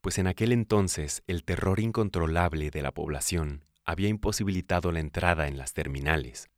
pues 0.01 0.17
en 0.17 0.27
aquel 0.27 0.51
entonces 0.51 1.23
el 1.27 1.43
terror 1.43 1.79
incontrolable 1.79 2.69
de 2.69 2.81
la 2.81 2.91
población 2.91 3.65
había 3.86 4.10
imposibilitado 4.10 4.91
la 4.91 4.99
entrada 4.99 5.47
en 5.47 5.57
las 5.57 5.73
terminales. 5.73 6.49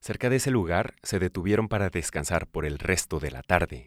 Cerca 0.00 0.28
de 0.28 0.36
ese 0.36 0.50
lugar 0.50 0.94
se 1.02 1.18
detuvieron 1.18 1.68
para 1.68 1.88
descansar 1.88 2.46
por 2.46 2.66
el 2.66 2.78
resto 2.78 3.20
de 3.20 3.30
la 3.30 3.42
tarde, 3.42 3.86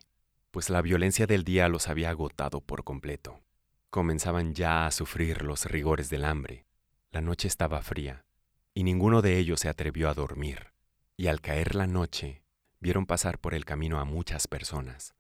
pues 0.52 0.70
la 0.70 0.82
violencia 0.82 1.28
del 1.28 1.44
día 1.44 1.70
los 1.70 1.88
había 1.88 2.10
agotado 2.10 2.60
por 2.62 2.84
completo. 2.84 3.44
Comenzaban 3.90 4.56
ya 4.56 4.88
a 4.88 4.92
sufrir 4.92 5.44
los 5.44 5.66
rigores 5.66 6.10
del 6.10 6.26
hambre. 6.26 6.66
La 7.12 7.22
noche 7.22 7.48
estaba 7.48 7.82
fría, 7.84 8.26
y 8.74 8.84
ninguno 8.84 9.22
de 9.22 9.38
ellos 9.38 9.60
se 9.60 9.70
atrevió 9.70 10.10
a 10.10 10.14
dormir. 10.14 10.74
Y 11.16 11.28
al 11.28 11.40
caer 11.40 11.76
la 11.76 11.88
noche, 11.88 12.44
vieron 12.80 13.06
pasar 13.06 13.40
por 13.40 13.54
el 13.54 13.66
camino 13.66 14.00
a 14.00 14.06
muchas 14.06 14.48
personas, 14.48 15.14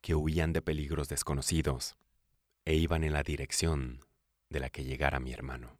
que 0.00 0.14
huían 0.14 0.52
de 0.52 0.62
peligros 0.62 1.08
desconocidos 1.08 1.96
e 2.66 2.74
iban 2.74 3.04
en 3.04 3.14
la 3.14 3.22
dirección 3.22 4.04
de 4.50 4.60
la 4.60 4.68
que 4.68 4.84
llegara 4.84 5.20
mi 5.20 5.32
hermano. 5.32 5.78